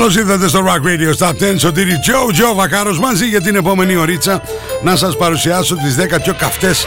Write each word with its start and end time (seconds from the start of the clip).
Καλώ 0.00 0.12
ήρθατε 0.18 0.48
στο 0.48 0.64
Rock 0.66 0.80
Radio 0.86 1.12
Stop 1.18 1.30
10. 1.30 1.34
Σωτήρι 1.58 1.98
Τζο 1.98 2.32
Τζο 2.32 2.54
Βακάρος 2.54 2.98
μαζί 2.98 3.26
για 3.26 3.40
την 3.40 3.54
επόμενη 3.54 3.96
ωρίτσα 3.96 4.42
να 4.82 4.96
σας 4.96 5.16
παρουσιάσω 5.16 5.76
τις 5.76 5.94
10 5.94 6.20
πιο 6.22 6.34
καυτές 6.34 6.86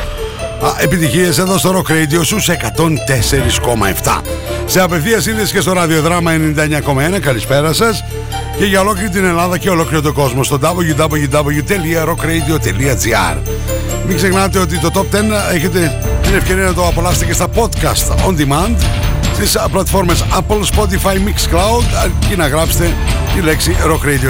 επιτυχίες 0.80 1.38
εδώ 1.38 1.58
στο 1.58 1.72
Rock 1.72 1.92
Radio 1.92 2.24
στους 2.24 2.50
104,7. 2.50 4.22
Σε 4.66 4.82
απευθεία 4.82 5.22
σύνδεση 5.22 5.54
και 5.54 5.62
στο 5.62 5.74
ραδιοδράμα 5.74 6.32
99,1. 6.32 7.20
Καλησπέρα 7.20 7.74
σας 7.74 8.04
και 8.58 8.66
για 8.66 8.80
ολόκληρη 8.80 9.10
την 9.10 9.26
Ελλάδα 9.26 9.58
και 9.58 9.70
ολόκληρο 9.70 10.02
τον 10.02 10.14
κόσμο 10.14 10.44
στο 10.44 10.60
www.rockradio.gr. 10.62 13.38
Μην 14.08 14.16
ξεχνάτε 14.16 14.60
ότι 14.60 14.80
το 14.80 14.92
Top 14.94 15.06
10 15.16 15.20
έχετε 15.54 16.00
την 16.22 16.36
ευκαιρία 16.36 16.64
να 16.64 16.74
το 16.74 16.88
απολαύσετε 16.88 17.26
και 17.26 17.34
στα 17.34 17.48
podcast 17.56 18.16
on 18.28 18.36
demand 18.38 18.76
στις 19.48 19.62
πλατφόρμες 19.72 20.24
Apple, 20.24 20.62
Spotify, 20.76 21.16
Mixcloud. 21.16 22.10
Και 22.30 22.36
να 22.36 22.48
γράψετε 22.48 22.94
τη 23.36 23.42
λέξη 23.42 23.76
Rock 23.86 24.06
Radio 24.06 24.30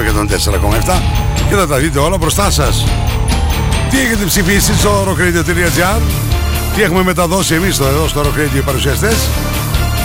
104,7 0.90 1.02
και 1.50 1.56
θα 1.56 1.68
τα 1.68 1.78
δείτε 1.78 2.00
όλα 2.00 2.18
μπροστά 2.18 2.52
σας. 2.52 2.86
Τι 3.90 4.00
έχετε 4.00 4.26
ψηφίσει 4.26 4.78
στο 4.78 5.04
rockradio.gr 5.08 6.02
Τι 6.76 6.82
έχουμε 6.82 7.04
μεταδώσει 7.04 7.54
εμείς 7.54 7.78
το 7.78 7.86
εδώ 7.86 8.08
στο 8.08 8.22
Rock 8.22 8.40
Radio 8.40 8.62
παρουσιαστές; 8.66 9.16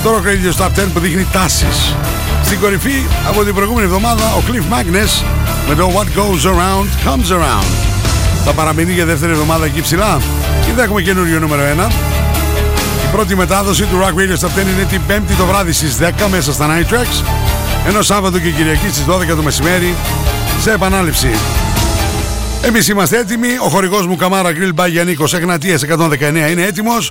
Το 0.02 0.10
Rock 0.10 0.26
Radio 0.26 0.62
Stop 0.62 0.66
10 0.66 0.70
που 0.92 1.00
δείχνει 1.00 1.26
τάσεις. 1.32 1.94
Στην 2.44 2.60
κορυφή 2.60 3.06
από 3.28 3.44
την 3.44 3.54
προηγούμενη 3.54 3.86
εβδομάδα 3.86 4.34
ο 4.34 4.42
Cliff 4.48 4.74
Magnus 4.74 5.24
με 5.68 5.74
το 5.74 5.90
What 5.94 6.18
Goes 6.18 6.46
Around 6.46 7.08
Comes 7.08 7.32
Around. 7.32 7.66
Θα 8.44 8.52
παραμείνει 8.52 8.92
για 8.92 9.04
δεύτερη 9.04 9.32
εβδομάδα 9.32 9.64
εκεί 9.64 9.80
ψηλά. 9.80 10.20
Και 10.66 10.72
δεν 10.74 10.84
έχουμε 10.84 11.02
καινούριο 11.02 11.40
νούμερο 11.40 11.62
1 11.88 12.17
η 13.08 13.10
πρώτη 13.10 13.36
μετάδοση 13.36 13.82
του 13.82 13.98
Rock 14.02 14.18
Radio 14.18 14.46
Stop 14.46 14.58
10 14.58 14.62
είναι 14.74 14.86
την 14.88 15.00
5η 15.08 15.34
το 15.38 15.44
βράδυ 15.46 15.72
στις 15.72 15.96
10 16.00 16.04
μέσα 16.30 16.52
στα 16.52 16.66
Night 16.68 16.92
Tracks 16.92 17.24
ενώ 17.86 18.02
Σάββατο 18.02 18.38
και 18.38 18.50
Κυριακή 18.50 18.88
στις 18.88 19.04
12 19.08 19.36
το 19.36 19.42
μεσημέρι 19.42 19.94
σε 20.60 20.72
επανάληψη. 20.72 21.28
Εμείς 22.62 22.88
είμαστε 22.88 23.18
έτοιμοι, 23.18 23.48
ο 23.64 23.68
χορηγός 23.68 24.06
μου 24.06 24.16
Καμάρα 24.16 24.50
Grill 24.50 24.84
by 24.84 24.88
Γιαννίκος 24.90 25.34
Εγνατίας 25.34 25.82
119 25.82 26.50
είναι 26.50 26.62
έτοιμος. 26.62 27.10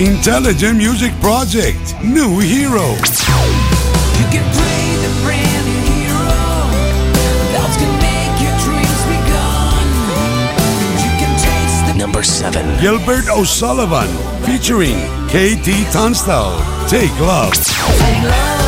intelligent 0.00 0.78
music 0.78 1.12
project, 1.20 1.94
New 2.02 2.38
Hero. 2.38 2.96
Number 11.96 12.22
7. 12.22 12.80
Gilbert 12.80 13.28
O'Sullivan 13.28 14.08
featuring 14.44 14.96
KT 15.28 15.92
Tunstall. 15.92 16.58
Take 16.88 17.12
love. 17.20 17.52
Take 17.52 18.22
love. 18.24 18.59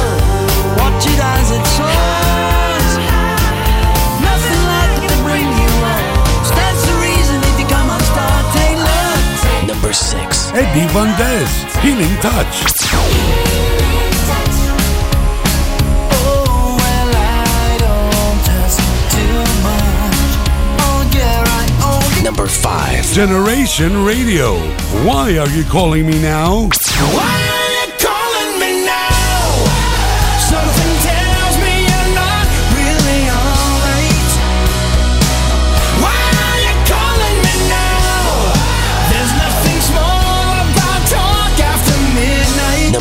Yeah, 10.54 10.74
right. 11.16 11.76
Healing 11.82 12.14
Touch. 12.20 12.62
Number 22.22 22.46
5. 22.46 23.04
Generation 23.12 24.04
Radio, 24.04 24.58
Why 25.04 25.38
Are 25.38 25.48
You 25.48 25.64
Calling 25.64 26.06
Me 26.06 26.20
Now? 26.20 26.68
Why 26.70 27.41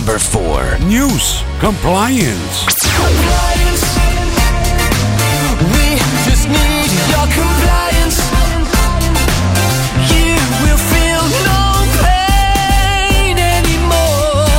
Number 0.01 0.17
4. 0.17 0.79
News, 0.87 1.43
Compliance. 1.59 2.65
Compliance. 2.65 3.85
We 5.61 6.01
just 6.25 6.49
need 6.49 6.89
your 7.13 7.27
compliance. 7.29 8.17
You 10.09 10.41
will 10.65 10.81
feel 10.89 11.21
no 11.45 11.85
pain 12.01 13.37
anymore. 13.37 14.49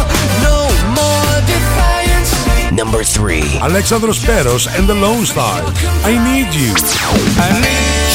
No 0.46 0.70
more 0.94 1.34
defiance. 1.50 2.30
Number 2.70 3.02
3. 3.02 3.40
Alexandros 3.66 4.22
Peros 4.24 4.68
and 4.78 4.86
the 4.88 4.94
Lone 4.94 5.26
Star, 5.26 5.60
I 6.04 6.14
Need 6.22 6.54
You. 6.54 6.72
I 7.42 7.50
need 7.58 8.11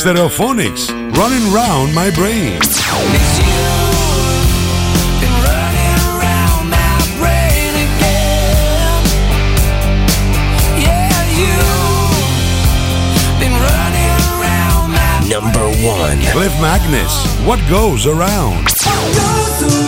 Stereophonics, 0.00 0.88
Running 1.14 1.52
Round 1.52 1.94
My 1.94 2.10
Brain. 2.12 2.58
Number 15.28 15.68
one. 15.84 16.18
Cliff 16.32 16.58
Magnus, 16.62 17.26
What 17.44 17.60
Goes 17.68 18.06
Around. 18.06 18.70
What 18.70 19.60
goes 19.60 19.79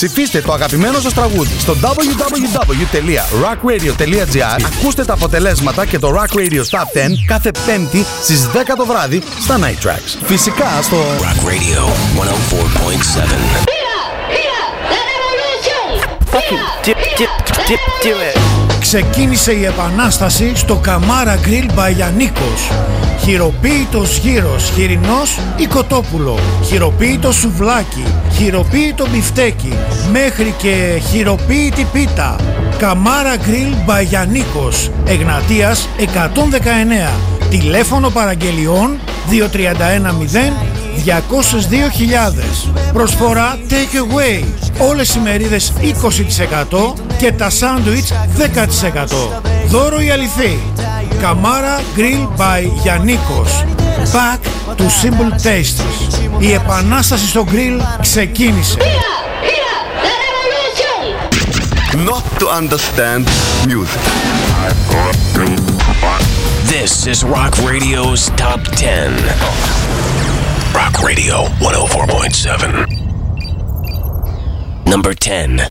Ψηφίστε 0.00 0.40
το 0.40 0.52
αγαπημένο 0.52 1.00
σας 1.00 1.14
τραγούδι 1.14 1.58
στο 1.58 1.76
www.rockradio.gr 1.82 4.60
Ακούστε 4.66 5.04
τα 5.04 5.12
αποτελέσματα 5.12 5.86
και 5.86 5.98
το 5.98 6.14
Rock 6.14 6.36
Radio 6.36 6.60
Top 6.60 6.62
10 6.62 6.62
κάθε 7.26 7.50
πέμπτη 7.66 8.04
στις 8.22 8.48
10 8.54 8.58
το 8.76 8.86
βράδυ 8.86 9.22
στα 9.40 9.58
Night 9.58 9.78
Tracks. 9.86 10.18
Φυσικά 10.24 10.82
στο 10.82 10.96
Rock 10.96 11.48
Radio 11.48 11.88
104.7. 13.64 13.68
Ξεκίνησε 18.80 19.52
η 19.52 19.64
επανάσταση 19.64 20.52
στο 20.54 20.76
Καμάρα 20.76 21.38
Grill 21.44 21.66
Μπαγιανίκος. 21.74 22.70
Χειροποίητος 23.20 24.16
γύρος, 24.16 24.70
χοιρινός 24.74 25.38
ή 25.56 25.66
κοτόπουλο. 25.66 26.38
Χειροποίητος 26.64 27.36
σουβλάκι, 27.36 28.04
χειροποίητο 28.38 29.06
μπιφτέκι, 29.08 29.72
μέχρι 30.12 30.54
και 30.58 31.00
χειροποίητη 31.10 31.86
πίτα. 31.92 32.36
Καμάρα 32.78 33.34
Grill 33.36 33.74
Μπαγιανίκος, 33.84 34.90
Εγνατίας 35.04 35.88
119. 35.96 37.12
Τηλέφωνο 37.50 38.10
παραγγελιών 38.10 38.98
2310 39.30 40.52
202.000. 41.04 42.72
Προσφορά 42.92 43.58
take 43.68 43.96
away. 43.96 44.44
Όλες 44.88 45.14
οι 45.14 45.18
μερίδες 45.18 45.72
20% 45.80 46.94
και 47.18 47.32
τα 47.32 47.50
σάντουιτς 47.50 48.12
10%. 48.36 49.42
Δώρο 49.66 50.00
η 50.00 50.10
αληθή. 50.10 50.58
Καμάρα 51.20 51.80
Grill 51.96 52.40
by 52.40 52.70
Γιαννίκος. 52.82 53.64
Back 54.12 54.40
to 54.76 54.84
simple 55.02 55.30
tastes. 55.42 56.07
Η 56.38 56.52
επανάσταση 56.52 57.26
στο 57.26 57.46
grill 57.52 57.80
ξεκίνησε. 58.00 58.76
Not 62.06 62.24
to 62.40 62.46
understand 62.60 63.26
music. 63.66 64.02
This 66.74 67.06
is 67.06 67.24
Rock 67.24 67.54
Radio's 67.70 68.22
Top 68.42 68.60
10. 68.76 69.10
Rock 70.80 70.94
Radio 71.08 71.36
104.7. 71.60 72.86
Number 74.84 75.12
10. 75.14 75.66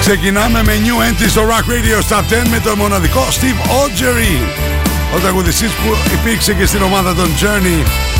Ξεκινάμε 0.00 0.62
με 0.62 0.72
new 0.84 0.98
entry 1.08 1.28
στο 1.28 1.42
Rock 1.42 1.64
Radio 1.70 1.98
Top 2.12 2.44
10 2.44 2.48
με 2.50 2.60
τον 2.64 2.78
μοναδικό 2.78 3.26
Steve 3.30 3.60
Augeri. 3.70 4.34
Ο 5.14 5.18
τραγουδιστής 5.18 5.70
που 5.70 5.96
υπήρξε 6.12 6.54
και 6.54 6.66
στην 6.66 6.82
ομάδα 6.82 7.14
των 7.14 7.28
Journey 7.40 7.86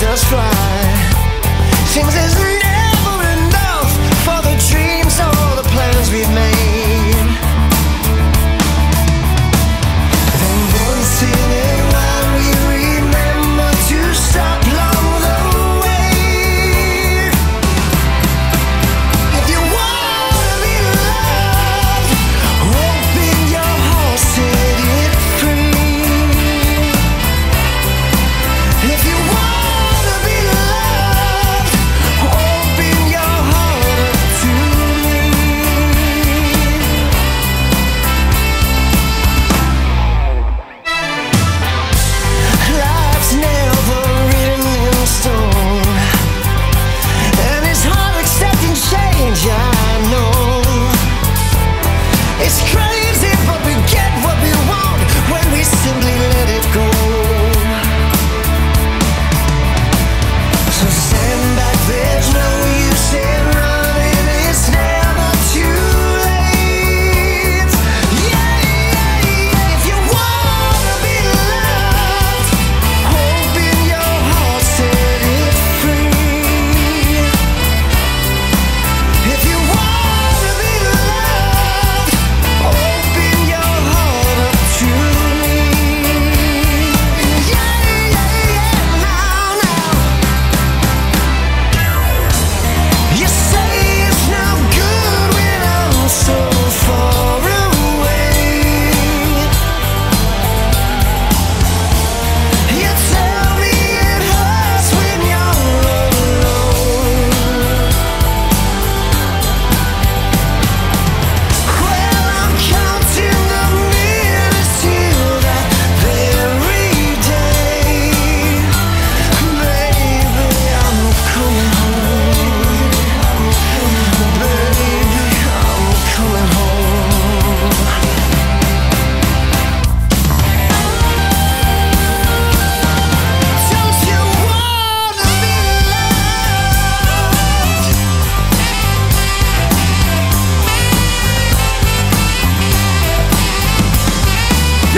does 0.00 0.22
fly. 0.24 0.50
Seems 1.86 2.12
there's 2.12 2.34
never 2.34 3.16
enough 3.38 3.90
for 4.24 4.42
the 4.42 4.56
dreams 4.68 5.18
or 5.20 5.56
the 5.56 5.66
plans 5.72 6.10
we've 6.10 6.30
made. 6.34 6.65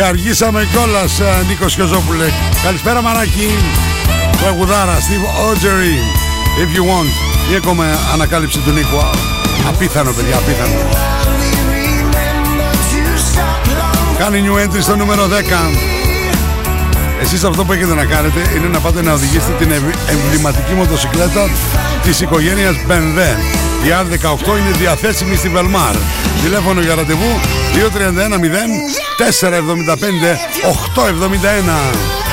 Αργήσαμε 0.09 0.69
κιόλας, 0.73 1.21
Νίκος 1.49 1.75
Κιοζόπουλε. 1.75 2.25
Καλησπέρα, 2.65 3.03
Μαράκι. 3.03 3.49
Τραγουδάρα, 4.41 4.97
Steve 5.07 5.27
Augeri. 5.45 5.97
If 6.63 6.71
you 6.77 6.83
want. 6.91 7.11
Η 7.53 7.55
ακόμα 7.57 7.85
ανακάλυψη 8.13 8.59
του 8.59 8.71
Νίκου. 8.71 9.01
Απίθανο, 9.69 10.13
παιδιά, 10.13 10.37
απίθανο. 10.37 10.73
We 10.73 11.51
remember 12.03 12.71
to 12.91 13.03
stop 13.29 13.63
long 13.79 14.19
Κάνει 14.19 14.43
new 14.47 14.57
entry 14.65 14.81
στο 14.83 14.97
νούμερο 14.97 15.27
10. 15.27 15.71
Εσείς 17.23 17.45
αυτό 17.45 17.65
που 17.65 17.73
έχετε 17.73 17.95
να 17.95 18.05
κάνετε 18.05 18.41
είναι 18.57 18.67
να 18.73 18.79
πάτε 18.79 19.03
να 19.03 19.13
οδηγήσετε 19.13 19.53
την 19.59 19.71
εμ- 19.73 19.95
εμβληματική 20.11 20.73
μοτοσυκλέτα 20.73 21.51
της 22.03 22.21
οικογένειας 22.21 22.75
Μπενδέ. 22.87 23.37
Η 23.87 23.89
R18 24.03 24.57
είναι 24.59 24.71
διαθέσιμη 24.79 25.37
στη 25.37 25.49
Βελμάρ. 25.49 25.95
Τηλέφωνο 26.43 26.81
για 26.81 26.95
ραντεβού 26.95 27.41
231 27.75 28.39
0 28.39 28.89
475 29.19 30.39
871. 30.63 32.28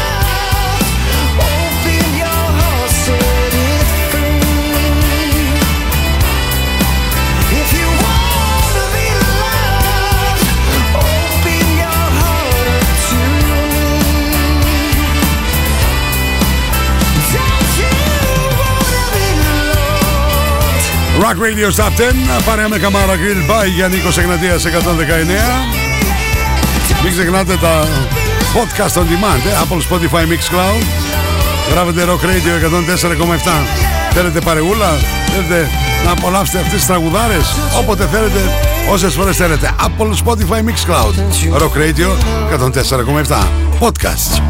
Rock 21.19 21.37
Radio 21.39 21.71
Top 21.71 21.93
10. 21.97 22.41
Παρέα 22.45 22.67
με 22.69 22.77
Καμάρα 22.77 23.13
Grill 23.13 23.51
by 23.51 23.67
για 23.75 23.87
Νίκος 23.87 24.17
Εγνατίας 24.17 24.65
119. 24.65 24.69
Μην 27.03 27.11
ξεχνάτε 27.11 27.57
τα 27.57 27.87
podcast 28.55 28.99
on 28.99 29.01
demand, 29.01 29.41
ε, 29.45 29.63
Apple, 29.63 29.93
Spotify, 29.93 30.23
Mixcloud. 30.23 30.83
Γράφετε 31.71 32.05
Rock 32.05 32.25
Radio 32.25 32.53
104,7. 32.55 33.67
Θέλετε 34.13 34.39
παρεούλα, 34.39 34.89
θέλετε 35.31 35.69
να 36.05 36.11
απολαύσετε 36.11 36.57
αυτές 36.57 36.73
τις 36.73 36.85
τραγουδάρες, 36.85 37.55
όποτε 37.79 38.07
θέλετε, 38.11 38.39
όσες 38.91 39.13
φορές 39.13 39.35
θέλετε. 39.35 39.71
Apple, 39.85 40.09
Spotify, 40.25 40.61
Mixcloud. 40.69 41.13
Rock 41.61 41.75
Radio 41.75 42.09
104,7. 42.49 43.47
Podcast. 43.79 44.41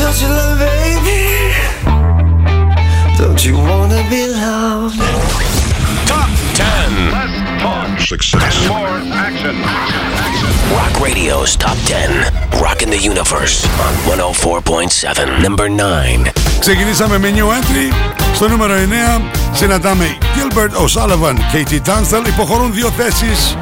Don't 0.00 0.18
you 0.22 0.28
love 0.28 0.58
baby? 0.58 1.29
Don't 3.19 3.41
you 3.47 3.55
wanna 3.69 4.01
be 4.09 4.21
loved? 4.27 4.99
Top 6.11 6.29
10. 6.53 7.25
Success. 7.99 8.55
More 8.67 8.99
action. 9.27 9.55
Rock 10.77 10.93
Radio's 11.07 11.55
Top 11.55 11.77
10. 11.85 12.09
Rockin' 12.61 12.89
the 12.89 13.01
Universe 13.11 13.65
on 13.85 13.93
104.7. 14.05 15.41
Number 15.41 15.67
9. 15.69 16.31
Ξεκινήσαμε 16.59 17.17
με 17.17 17.29
new 17.29 17.49
entry. 17.49 17.93
Στο 18.35 18.47
νούμερο 18.47 18.73
9 18.73 19.21
συναντάμε 19.53 20.17
Gilbert 20.35 20.73
O'Sullivan, 20.83 21.37
Katie 21.53 21.81
Tunstall. 21.87 22.27
Υποχωρούν 22.27 22.73
δύο 22.73 22.89
θέσεις. 22.97 23.57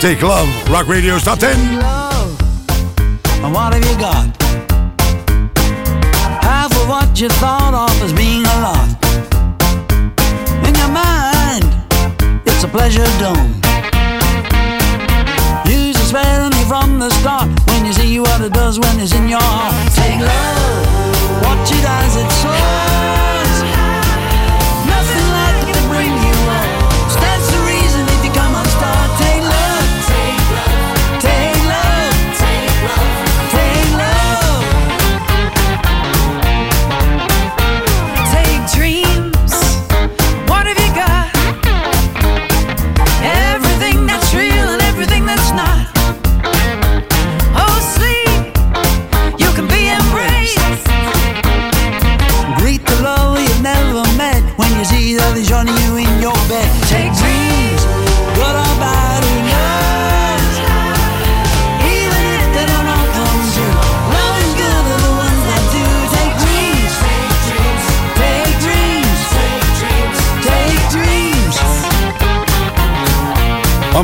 Take 0.00 0.22
Love, 0.22 0.48
Rock 0.74 0.86
Radio's 0.88 1.24
Top 1.24 1.38
10. 1.38 1.48
And 3.44 3.52
what 3.54 3.72
have 3.74 3.84
you 3.90 3.96
got? 4.08 4.26
Half 6.50 6.72
of 6.80 6.86
what 6.92 7.08
you 7.20 7.28
thought 7.42 7.74
of 7.84 7.92
as 8.04 8.12
being 8.12 8.41
when 18.79 18.99
it's 18.99 19.13
in 19.13 19.27
your 19.27 19.41
heart. 19.41 19.72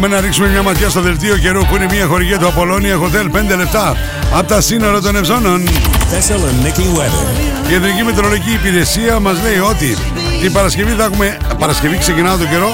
Πάμε 0.01 0.15
να 0.15 0.21
ρίξουμε 0.21 0.47
μια 0.47 0.63
ματιά 0.63 0.89
στο 0.89 1.01
δελτίο 1.01 1.37
καιρού 1.37 1.65
που 1.65 1.75
είναι 1.75 1.85
μια 1.91 2.05
χορηγία 2.05 2.37
του 2.37 2.47
Απολώνια 2.47 2.97
Hotel 2.97 3.53
5 3.53 3.57
λεπτά 3.57 3.95
από 4.33 4.47
τα 4.47 4.61
σύνορα 4.61 5.01
των 5.01 5.15
Ευζώνων. 5.15 5.67
Thessaloniki 5.67 6.97
weather. 6.97 7.65
Η 7.65 7.69
Κεντρική 7.69 8.03
Μετρολογική 8.03 8.51
Υπηρεσία 8.51 9.19
μας 9.19 9.41
λέει 9.41 9.57
ότι 9.57 9.97
την 10.41 10.51
Παρασκευή 10.51 10.91
θα 10.91 11.03
έχουμε. 11.03 11.37
Παρασκευή 11.59 11.97
ξεκινά 11.97 12.37
το 12.37 12.45
καιρό 12.45 12.69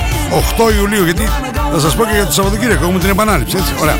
8 0.57 0.75
Ιουλίου. 0.77 1.03
Γιατί 1.03 1.29
θα 1.73 1.79
σας 1.79 1.95
πω 1.95 2.05
και 2.05 2.15
για 2.15 2.25
το 2.25 2.31
Σαββατοκύριακο 2.31 2.83
έχουμε 2.83 2.99
την 2.99 3.09
επανάληψη. 3.09 3.57
Έτσι. 3.57 3.73
Ωραία. 3.81 3.95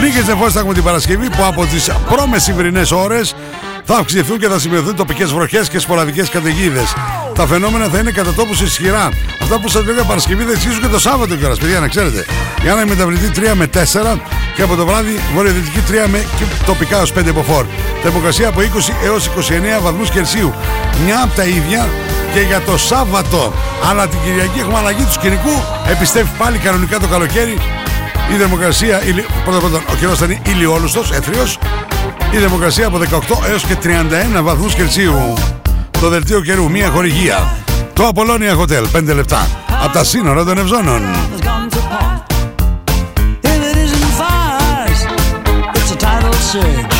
Λίγες 0.00 0.26
νεφώσεις 0.26 0.52
θα 0.52 0.58
έχουμε 0.58 0.74
την 0.74 0.82
Παρασκευή 0.82 1.30
που 1.30 1.44
από 1.44 1.66
τις 1.66 1.90
πρόμεσημβρινέ 2.08 2.82
ώρες 2.92 3.34
θα 3.84 3.94
αυξηθούν 3.96 4.38
και 4.38 4.48
θα 4.48 4.58
σημειωθούν 4.58 4.96
τοπικές 4.96 5.32
βροχές 5.32 5.68
και 5.68 5.78
σποραδικές 5.78 6.28
καταιγίδες. 6.28 6.94
Τα 7.38 7.46
φαινόμενα 7.46 7.86
θα 7.88 7.98
είναι 7.98 8.10
κατά 8.10 8.32
τόπους 8.32 8.60
ισχυρά. 8.60 9.08
Αυτά 9.42 9.58
που 9.58 9.68
σας 9.68 9.84
λέω 9.84 9.94
για 9.94 10.04
Παρασκευή 10.04 10.44
θα 10.44 10.52
ισχύσουν 10.52 10.80
και 10.80 10.86
το 10.86 10.98
Σάββατο 10.98 11.36
κιόλας, 11.36 11.58
παιδιά, 11.58 11.80
να 11.80 11.88
ξέρετε. 11.88 12.24
Για 12.62 12.74
να 12.74 12.86
μεταβληθεί 12.86 13.30
3 13.34 13.54
με 13.54 13.66
4 13.66 14.20
και 14.54 14.62
από 14.62 14.76
το 14.76 14.86
βράδυ 14.86 15.20
βορειοδυτική 15.34 15.80
3 15.88 16.06
με 16.08 16.18
και 16.18 16.44
τοπικά 16.66 16.98
ω 17.02 17.04
5 17.18 17.32
μποφόρ. 17.32 17.64
Θερμοκρασία 18.02 18.48
από 18.48 18.60
20 18.60 18.64
έως 19.04 19.26
29 19.26 19.80
βαθμούς 19.82 20.10
Κελσίου. 20.10 20.54
Μια 21.04 21.22
από 21.22 21.34
τα 21.36 21.44
ίδια 21.44 21.88
και 22.32 22.40
για 22.40 22.60
το 22.60 22.78
Σάββατο. 22.78 23.52
Αλλά 23.90 24.08
την 24.08 24.18
Κυριακή 24.24 24.58
έχουμε 24.58 24.78
αλλαγή 24.78 25.02
του 25.02 25.12
σκηνικού. 25.12 25.62
Επιστρέφει 25.90 26.30
πάλι 26.38 26.58
κανονικά 26.58 26.98
το 26.98 27.06
καλοκαίρι. 27.06 27.58
Η 28.34 28.36
θερμοκρασία, 28.38 29.02
ηλι- 29.04 29.26
πρώτα 29.44 29.58
πρώτα, 29.58 29.76
ο 29.90 29.94
καιρός 30.00 30.18
θα 30.18 30.24
είναι 30.24 30.40
ηλιόλουστος, 30.46 31.10
έθριος. 31.10 31.58
Η 32.30 32.36
θερμοκρασία 32.36 32.86
από 32.86 32.98
18 32.98 33.42
έως 33.48 33.62
και 33.64 33.74
31 33.74 34.42
βαθμούς 34.42 34.74
Κελσίου. 34.74 35.34
Το 36.00 36.08
δελτίο 36.08 36.40
καιρού, 36.40 36.70
μια 36.70 36.88
χορηγία. 36.88 37.56
Το 37.92 38.06
Απολώνια 38.06 38.56
Hotel, 38.56 38.84
5 38.92 39.14
λεπτά. 39.14 39.48
Από 39.84 39.92
τα 39.92 40.04
σύνορα 40.04 40.44
των 40.44 40.58
Ευζώνων. 40.58 41.02
has 46.50 46.97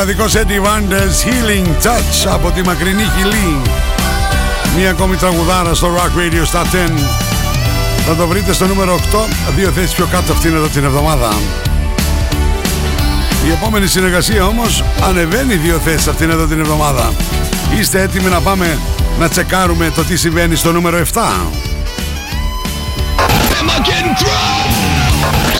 Μοναδικός 0.09 0.41
Eddie 0.41 0.61
Vanders 0.65 1.27
Healing 1.27 1.85
Touch 1.85 2.31
από 2.33 2.51
τη 2.51 2.61
μακρινή 2.61 3.03
χιλή. 3.17 3.61
Μία 4.77 4.89
ακόμη 4.89 5.15
τραγουδάρα 5.15 5.73
στο 5.73 5.95
Rock 5.95 6.17
Radio 6.17 6.51
Star 6.51 6.63
10. 6.63 6.65
Θα 8.07 8.15
το 8.15 8.27
βρείτε 8.27 8.53
στο 8.53 8.67
νούμερο 8.67 8.99
8, 9.13 9.17
δύο 9.55 9.71
θέσεις 9.71 9.95
πιο 9.95 10.05
κάτω 10.05 10.31
αυτήν 10.31 10.55
εδώ 10.55 10.67
την 10.67 10.83
εβδομάδα. 10.83 11.33
Η 13.47 13.51
επόμενη 13.51 13.87
συνεργασία 13.87 14.45
όμως 14.45 14.83
ανεβαίνει 15.03 15.55
δύο 15.55 15.77
θέσεις 15.77 16.07
αυτήν 16.07 16.29
εδώ 16.29 16.45
την 16.45 16.59
εβδομάδα. 16.59 17.13
Είστε 17.79 18.01
έτοιμοι 18.01 18.29
να 18.29 18.39
πάμε 18.39 18.77
να 19.19 19.29
τσεκάρουμε 19.29 19.91
το 19.95 20.03
τι 20.03 20.17
συμβαίνει 20.17 20.55
στο 20.55 20.71
νούμερο 20.71 21.01
7. 21.13 21.21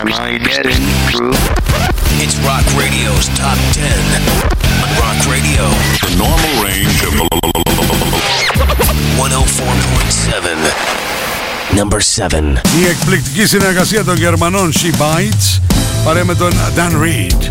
Am 0.01 0.09
I 0.25 0.37
getting 0.51 0.83
through? 1.07 1.35
It's 2.23 2.35
Rock 2.47 2.65
Radio's 2.81 3.27
Top 3.41 3.57
10 3.73 3.85
on 4.83 4.89
Rock 5.03 5.19
Radio. 5.35 5.63
The 6.05 6.13
normal 6.25 6.53
range 6.67 6.99
of 7.07 7.13
104.7. 9.17 10.95
Number 11.75 11.99
7. 11.99 12.61
Η 12.79 12.85
εκπληκτική 12.89 13.45
συνεργασία 13.45 14.03
των 14.03 14.15
Γερμανών 14.15 14.71
She 14.71 14.91
Bites 15.01 15.59
παρέα 16.05 16.25
με 16.25 16.35
τον 16.35 16.51
Dan 16.75 16.91
Reed. 16.91 17.41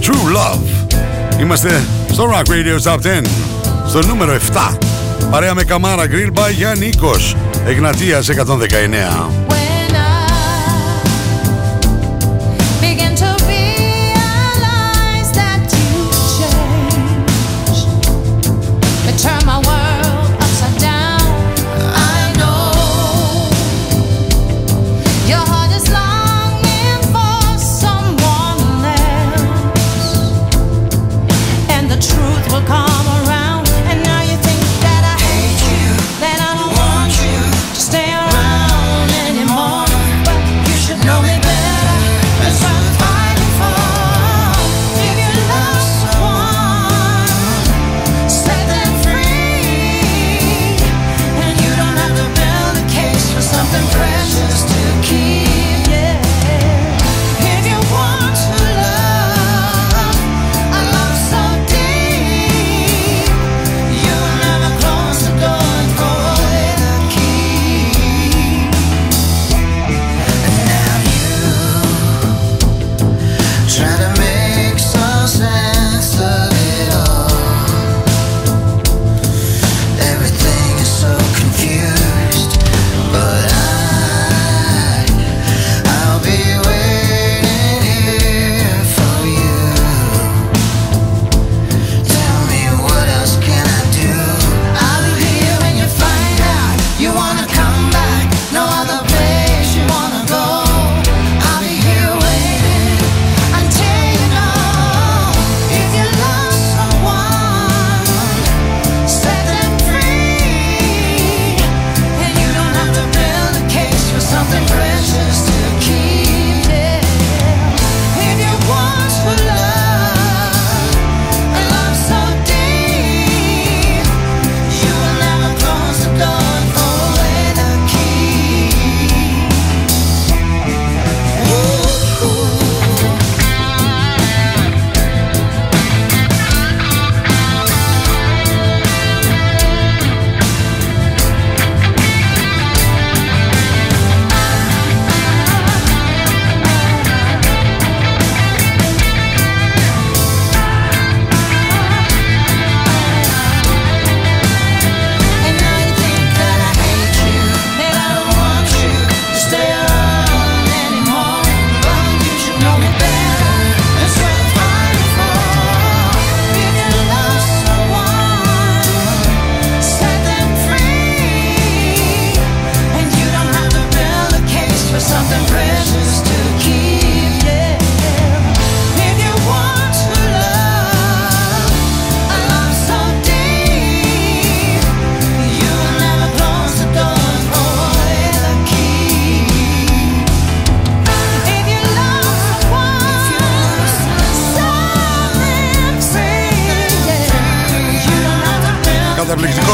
True 0.00 0.26
Love. 0.36 0.94
Είμαστε 1.40 1.82
στο 2.12 2.30
Rock 2.32 2.44
Radio 2.50 2.78
Top 2.92 2.98
10. 3.00 3.24
Στο 3.88 4.06
νούμερο 4.06 4.36
7. 4.52 4.76
Παρέα 5.30 5.54
με 5.54 5.62
Καμάρα 5.62 6.04
Grill 6.04 6.38
by 6.38 6.52
Γιάννη 6.56 6.86
Νίκος. 6.86 7.36
Εγνατίας 7.66 8.28
119. 8.28 9.30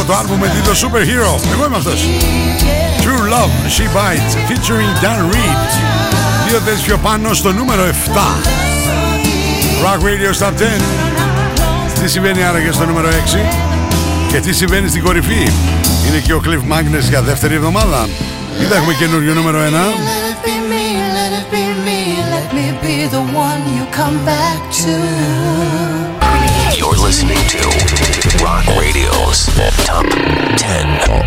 Καταπληκτικό 0.02 0.06
το 0.06 0.16
άλμπουμ 0.16 0.40
με 0.40 0.48
τίτλο 0.48 0.74
Superhero. 0.74 1.52
Εγώ 1.54 1.66
είμαι 1.66 1.76
αυτός. 1.76 2.00
True 3.04 3.24
Love, 3.34 3.54
She 3.76 3.86
Bites, 3.98 4.34
featuring 4.48 4.92
Dan 5.04 5.34
Reed. 5.34 5.62
Δύο 6.48 6.60
θέσεις 6.60 6.82
πιο 6.82 6.98
πάνω 6.98 7.34
στο 7.34 7.52
νούμερο 7.54 7.84
7. 7.84 7.90
Rock 9.84 10.00
Radio 10.00 10.46
Top 10.46 10.54
10. 10.54 12.02
Τι 12.02 12.10
συμβαίνει 12.10 12.44
άραγε 12.44 12.72
στο 12.72 12.86
νούμερο 12.86 13.08
6 13.08 13.12
και 14.32 14.40
τι 14.40 14.54
συμβαίνει 14.54 14.90
στην 14.90 15.04
κορυφή; 15.04 15.52
Είναι 16.08 16.20
και 16.24 16.34
ο 16.34 16.42
Cliff 16.46 16.74
Magnus 16.74 17.10
για 17.10 17.22
δεύτερη 17.22 17.56
εβδομάδα. 17.56 18.08
Ή 18.60 18.74
έχουμε 18.76 18.94
καινούριο 18.94 19.34
νούμερο 19.34 19.60
1. 19.60 19.62
Let 19.62 20.24
it 20.32 20.40
be 20.46 20.56
me, 20.72 20.86
let 21.18 21.32
it 21.40 21.48
be 21.54 21.64
me, 21.88 22.02
let 22.34 22.48
me 22.58 22.66
be 22.84 22.96
the 23.16 23.24
one 23.48 23.62
you 23.78 23.86
come 24.00 24.18
back 24.26 24.60
to. 24.82 26.01
You're 27.12 27.28
listening 27.28 27.44
to 27.50 27.60
Rock 28.42 28.64
Radio's 28.80 29.48
Top 29.86 30.06
10 30.06 30.88
on 31.12 31.24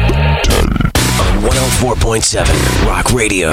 104.7 1.42 2.87
Rock 2.87 3.12
Radio. 3.12 3.51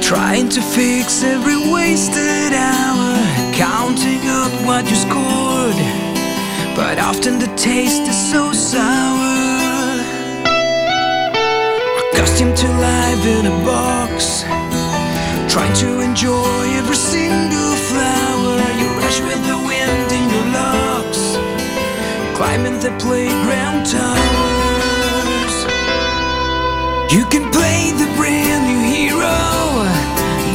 Trying 0.00 0.48
to 0.50 0.62
fix 0.62 1.22
every 1.22 1.56
wasted 1.70 2.52
hour, 2.54 3.16
counting 3.52 4.26
up 4.26 4.52
what 4.64 4.88
you 4.88 4.96
scored. 4.96 5.76
But 6.74 6.98
often 6.98 7.38
the 7.38 7.52
taste 7.56 8.02
is 8.08 8.16
so 8.32 8.52
sour. 8.52 10.00
Accustomed 12.08 12.56
to 12.56 12.68
life 12.68 13.26
in 13.26 13.46
a 13.46 13.56
box, 13.66 14.44
trying 15.52 15.74
to 15.76 16.00
enjoy 16.00 16.62
every 16.80 16.96
single 16.96 17.74
flower. 17.90 18.56
You 18.80 18.88
rush 19.02 19.20
with 19.20 19.42
the 19.46 19.58
wind 19.68 20.10
in 20.18 20.24
your 20.32 20.46
locks, 20.56 21.36
climbing 22.36 22.80
the 22.80 22.92
playground 22.98 23.84
towers. 23.84 25.56
You 27.12 27.26
can 27.26 27.50
play 27.50 27.92
the 27.92 28.08
brand 28.16 28.64
new 28.70 28.80
hero. 28.94 29.57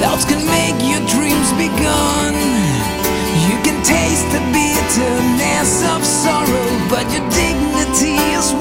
Thoughts 0.01 0.25
can 0.25 0.45
make 0.45 0.77
your 0.81 1.01
dreams 1.07 1.49
be 1.53 1.67
gone. 1.81 2.37
You 3.47 3.55
can 3.65 3.77
taste 3.83 4.27
the 4.31 4.41
bitterness 4.53 5.83
of 5.93 6.05
sorrow, 6.05 6.69
but 6.89 7.05
your 7.13 7.27
dignity 7.29 8.17
is 8.37 8.52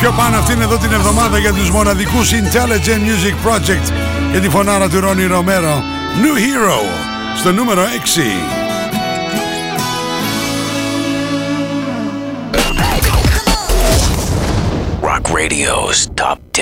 πιο 0.00 0.12
πάνω 0.12 0.36
αυτήν 0.36 0.60
εδώ 0.60 0.76
την 0.76 0.92
εβδομάδα 0.92 1.38
για 1.38 1.52
τους 1.52 1.70
μοναδικούς 1.70 2.30
Intelligent 2.30 3.02
Music 3.08 3.48
Project 3.48 3.92
και 4.32 4.40
τη 4.40 4.48
φωνάρα 4.48 4.88
του 4.88 5.00
Ρόνι 5.00 5.24
Ρομέρο. 5.26 5.82
New 6.22 6.36
Hero 6.36 6.80
στο 7.38 7.52
νούμερο 7.52 7.82
6. 7.82 7.86
Rock 15.02 15.24
Radio's 15.38 15.98
Top 16.14 16.38
10. 16.52 16.58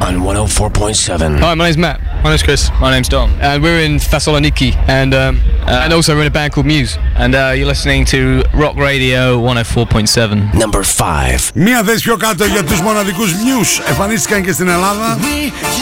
On 0.00 0.14
104.7. 0.20 1.40
Hi, 1.40 1.54
my 1.54 1.64
name's 1.64 1.78
Matt. 1.78 1.98
My 2.22 2.30
name's 2.30 2.42
Chris. 2.42 2.70
My 2.80 2.90
name's 2.90 3.08
Dom. 3.08 3.28
And 3.40 3.62
we're 3.62 3.80
in 3.86 3.94
Thessaloniki, 4.10 4.70
and 4.98 5.12
um, 5.14 5.40
and 5.67 5.93
also 5.93 6.15
we're 6.15 6.21
in 6.21 6.27
a 6.27 6.31
band 6.31 6.53
called 6.53 6.65
Muse. 6.65 6.97
And 7.15 7.35
uh, 7.35 7.53
you're 7.55 7.67
listening 7.67 8.05
to 8.05 8.43
Rock 8.53 8.75
Radio 8.75 9.39
104.7. 9.39 10.53
Number 10.53 10.83
5. 10.83 11.51
Μία 11.55 11.83
θέση 11.83 12.03
πιο 12.03 12.17
κάτω 12.17 12.45
για 12.45 12.63
τους 12.63 12.81
μοναδικούς 12.81 13.31
News. 13.31 13.89
Εμφανίστηκαν 13.89 14.43
και 14.43 14.51
στην 14.51 14.67
Ελλάδα. 14.67 15.17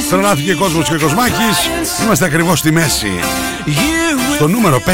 Τρελάθηκε 0.10 0.54
ο 0.54 0.58
κόσμος 0.58 0.88
και 0.88 0.96
ο 0.96 1.00
Κοσμάκης. 1.00 1.70
Είμαστε 2.04 2.26
ακριβώς 2.26 2.60
στη 2.60 2.72
μέση. 2.72 3.12
Στο 4.36 4.48
νούμερο 4.48 4.82
5. 4.86 4.89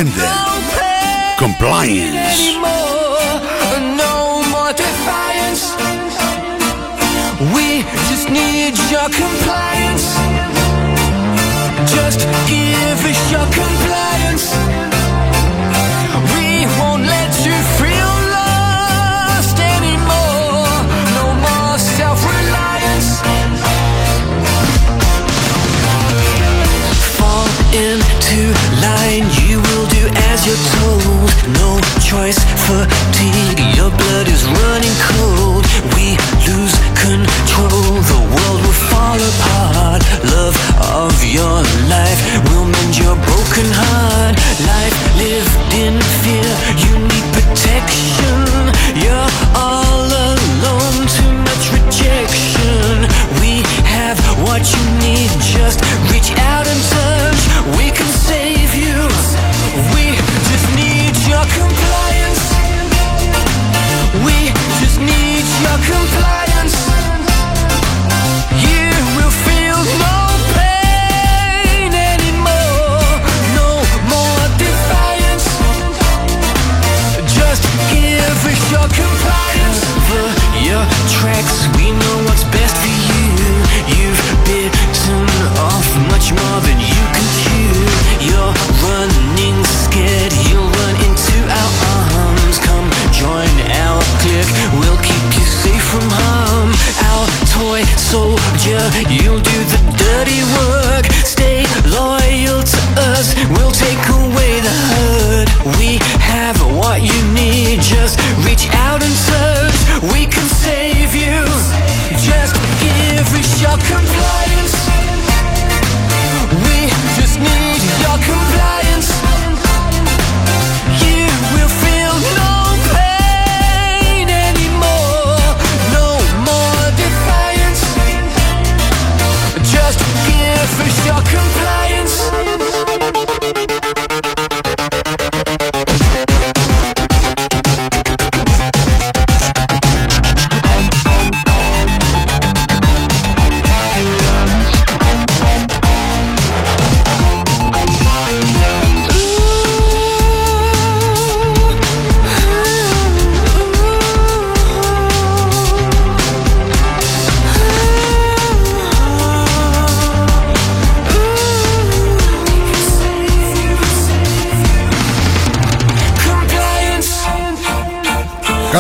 Compliance. 1.40 2.40
No 4.04 4.16
more 4.54 4.74
defiance. 4.86 5.64
We 7.56 7.68
just 8.10 8.28
need 8.40 8.74
your 8.94 9.10
compliance. 9.22 10.06
Just 11.96 12.20
give 12.52 13.00
us 13.12 13.20
your 13.34 13.48
compliance. 13.60 13.89
Choice, 32.11 32.43
fatigue, 32.67 33.61
your 33.77 33.89
blood 33.89 34.27
is 34.27 34.43
running 34.45 34.97
cold. 35.15 35.65
We 35.95 36.19
lose 36.43 36.90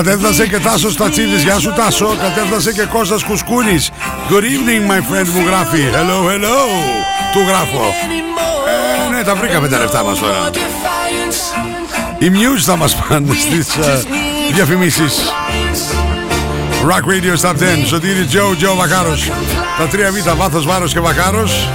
Κατέφτασε 0.02 0.46
και 0.46 0.58
Τάσος 0.58 0.96
Τατσίδης, 0.96 1.42
γεια 1.42 1.58
σου 1.58 1.72
Τάσο. 1.72 2.16
Κατέφτασε 2.20 2.72
και 2.72 2.82
Κώστας 2.82 3.22
Κουσκούρης. 3.22 3.90
Good 4.30 4.42
evening 4.42 4.90
my 4.90 4.98
friend 4.98 5.28
μου 5.28 5.46
γράφει. 5.46 5.78
Hello, 5.92 6.30
hello. 6.30 6.56
Του 7.32 7.40
γράφω. 7.48 7.84
Ε, 9.10 9.14
ναι, 9.14 9.22
τα 9.22 9.34
βρήκαμε 9.34 9.68
τα 9.68 9.78
λεφτά 9.78 10.04
μας 10.04 10.18
τώρα. 10.18 10.50
Οι 12.18 12.30
Muse 12.32 12.60
θα 12.60 12.76
μας 12.76 12.96
πάνε 12.96 13.34
στις 13.34 13.76
ε, 13.76 14.02
διαφημίσεις. 14.52 15.32
Rock 16.88 17.04
Radio 17.10 17.48
Stop 17.48 17.54
10, 17.54 17.56
Σωτήρι 17.86 18.24
Τζο, 18.24 18.54
Τζο 18.56 18.74
Βακάρος. 18.74 19.30
Τα 19.78 19.86
τρία 19.86 20.10
β, 20.10 20.36
βάθος, 20.36 20.66
βάρος 20.66 20.92
και 20.92 21.00
Βακάρος. 21.00 21.68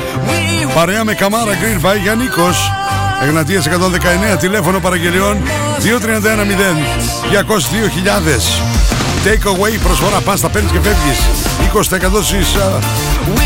Παρέα 0.73 1.03
με 1.03 1.13
Καμάρα 1.13 1.51
Green 1.51 1.85
by 1.85 1.99
Γιάννικος. 2.01 2.71
Εγνατίας 3.23 3.67
119, 3.67 4.37
τηλέφωνο 4.39 4.79
παραγγελιών 4.79 5.37
2310 5.81 6.77
202.000. 7.31 8.75
Take 9.25 9.47
away 9.47 9.79
προσφορά, 9.83 10.19
πας, 10.19 10.41
τα 10.41 10.49
παίρνεις 10.49 10.71
και 10.71 10.79
φεύγεις. 10.81 11.19
20% 11.59 12.23
στις 12.23 12.55
α, 12.55 12.79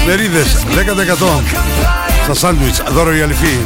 μερίδες, 0.05 0.57
10% 0.75 1.41
στα 2.23 2.33
σάντουιτς, 2.33 2.83
δώρο 2.91 3.15
η 3.15 3.21
αληθή. 3.21 3.59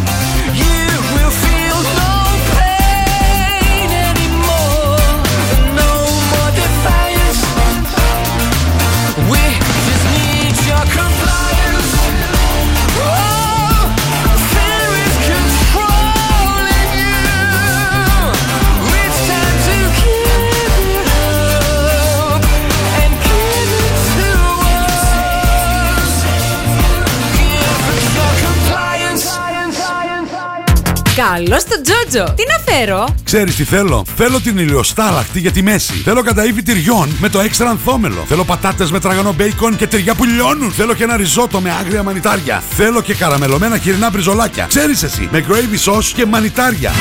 Καλώ 31.15 31.58
το 31.69 31.82
Τζότζο. 31.82 32.34
Τι 32.34 32.43
να 32.47 32.73
φέρω; 32.73 33.15
Ξέρεις 33.23 33.56
τι 33.56 33.63
θέλω; 33.63 34.06
Θέλω 34.15 34.39
την 34.39 34.58
ηλιοστάλαχτη 34.58 35.39
για 35.39 35.52
τη 35.52 35.62
μέση. 35.62 35.93
Θέλω 35.93 36.21
καταήφι 36.21 36.63
τυριών 36.63 37.15
με 37.19 37.30
το 37.30 37.39
έξτρα 37.39 37.69
ανθόμελο. 37.69 38.26
Θέλω 38.28 38.43
πατάτες 38.43 38.91
με 38.91 38.99
τραγανό 38.99 39.34
μπέικον 39.34 39.76
και 39.76 39.88
τυριά 39.88 40.15
που 40.15 40.26
λιώνουν. 40.26 40.71
Θέλω 40.71 40.93
και 40.93 41.04
ένα 41.04 41.17
ριζότο 41.17 41.60
με 41.60 41.71
άγρια 41.71 42.04
μανιτάρια. 42.04 42.63
Θέλω 42.69 43.02
και 43.02 43.13
καραμελωμένα 43.13 43.78
χοιρινά 43.78 44.10
μπριζολάκια. 44.10 44.65
Ξέρεις 44.65 45.04
εσύ, 45.04 45.30
με 45.32 45.45
gravy 45.49 45.91
sauce 45.91 46.12
και 46.15 46.26
μανιτάρια. 46.26 46.91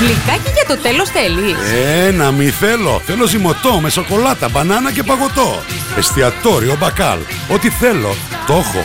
Γλυκάκι 0.00 0.50
για 0.54 0.76
το 0.76 0.82
τέλος 0.82 1.08
θέλεις. 1.08 1.56
Ε, 2.06 2.10
να 2.10 2.30
μη 2.30 2.50
θέλω. 2.50 3.02
Θέλω 3.06 3.26
ζυμωτό 3.26 3.80
με 3.80 3.90
σοκολάτα, 3.90 4.48
μπανάνα 4.48 4.92
και 4.92 5.02
παγωτό. 5.02 5.62
Εστιατόριο 5.98 6.76
μπακάλ. 6.80 7.18
Ό,τι 7.48 7.70
θέλω, 7.70 8.14
το 8.46 8.52
έχω. 8.52 8.84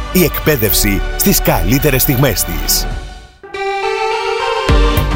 Η 0.13 0.23
εκπαίδευση 0.23 1.01
στις 1.17 1.41
καλύτερες 1.41 2.01
στιγμές 2.01 2.43
της. 2.43 2.87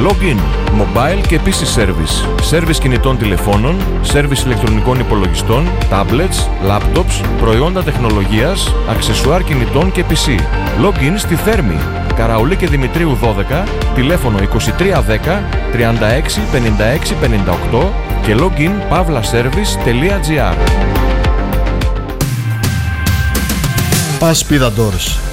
Login, 0.08 0.40
mobile 0.80 1.22
και 1.28 1.40
PC 1.46 1.80
service. 1.80 2.16
Service 2.52 2.78
κινητών 2.80 3.18
τηλεφώνων, 3.18 3.76
service 4.14 4.46
ηλεκτρονικών 4.46 5.00
υπολογιστών, 5.00 5.68
tablets, 5.90 6.70
laptops, 6.70 7.26
προϊόντα 7.40 7.84
τεχνολογίας, 7.84 8.76
αξεσουάρ 8.90 9.44
κινητών 9.44 9.92
και 9.92 10.04
PC. 10.10 10.40
Login 10.86 11.14
στη 11.18 11.36
Θέρμη. 11.36 11.78
Καραουλή 12.16 12.56
και 12.56 12.68
Δημητρίου 12.68 13.18
12, 13.22 13.66
τηλέφωνο 13.96 14.38
2310 14.38 15.44
36 15.74 16.40
56 16.52 17.14
58 17.72 17.82
και 18.22 18.36
login 18.40 18.72
pavlaservice.gr 18.92 20.56
Ασπίδα 24.30 24.72
Doors. 24.72 25.25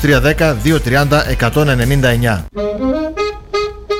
230 0.00 1.22
199. 1.26 2.44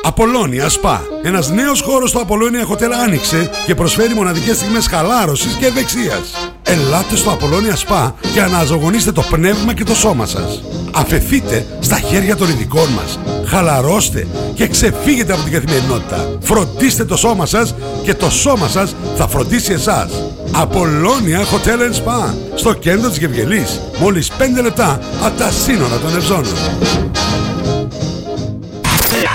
Απολώνια 0.03 0.69
Σπα. 0.69 1.03
Ένας 1.23 1.51
νέος 1.51 1.81
χώρος 1.81 2.11
στο 2.11 2.19
Απολώνια 2.19 2.67
Hotel 2.69 2.91
άνοιξε 3.05 3.51
και 3.67 3.75
προσφέρει 3.75 4.15
μοναδικές 4.15 4.57
στιγμές 4.57 4.87
χαλάρωσης 4.87 5.55
και 5.55 5.67
ευεξίας. 5.67 6.53
Ελάτε 6.71 7.17
στο 7.17 7.31
Απολώνια 7.31 7.77
Σπα 7.77 8.15
και 8.33 8.41
αναζωογονήστε 8.41 9.13
το 9.13 9.23
πνεύμα 9.31 9.75
και 9.75 9.85
το 9.85 9.95
σώμα 9.95 10.27
σας. 10.27 10.63
Αφεθείτε 10.93 11.67
στα 11.81 11.99
χέρια 11.99 12.37
των 12.37 12.49
ειδικών 12.49 12.89
μας. 12.89 13.19
Χαλαρώστε 13.47 14.27
και 14.55 14.67
ξεφύγετε 14.67 15.33
από 15.33 15.43
την 15.43 15.53
καθημερινότητα. 15.53 16.29
Φροντίστε 16.41 17.05
το 17.05 17.17
σώμα 17.17 17.47
σας 17.47 17.75
και 18.03 18.15
το 18.15 18.31
σώμα 18.31 18.69
σας 18.69 18.95
θα 19.17 19.29
φροντίσει 19.29 19.73
εσάς. 19.73 20.11
Απολώνια 20.53 21.41
Hotel 21.41 21.79
and 21.79 21.95
Spa 21.95 22.35
στο 22.55 22.73
κέντρο 22.73 23.09
της 23.09 23.19
Γευγελής. 23.19 23.81
Μόλις 23.99 24.31
5 24.39 24.63
λεπτά 24.63 25.01
από 25.23 25.39
τα 25.39 25.51
σύνορα 25.51 25.99
των 25.99 26.17
Ευζώνων. 26.17 26.55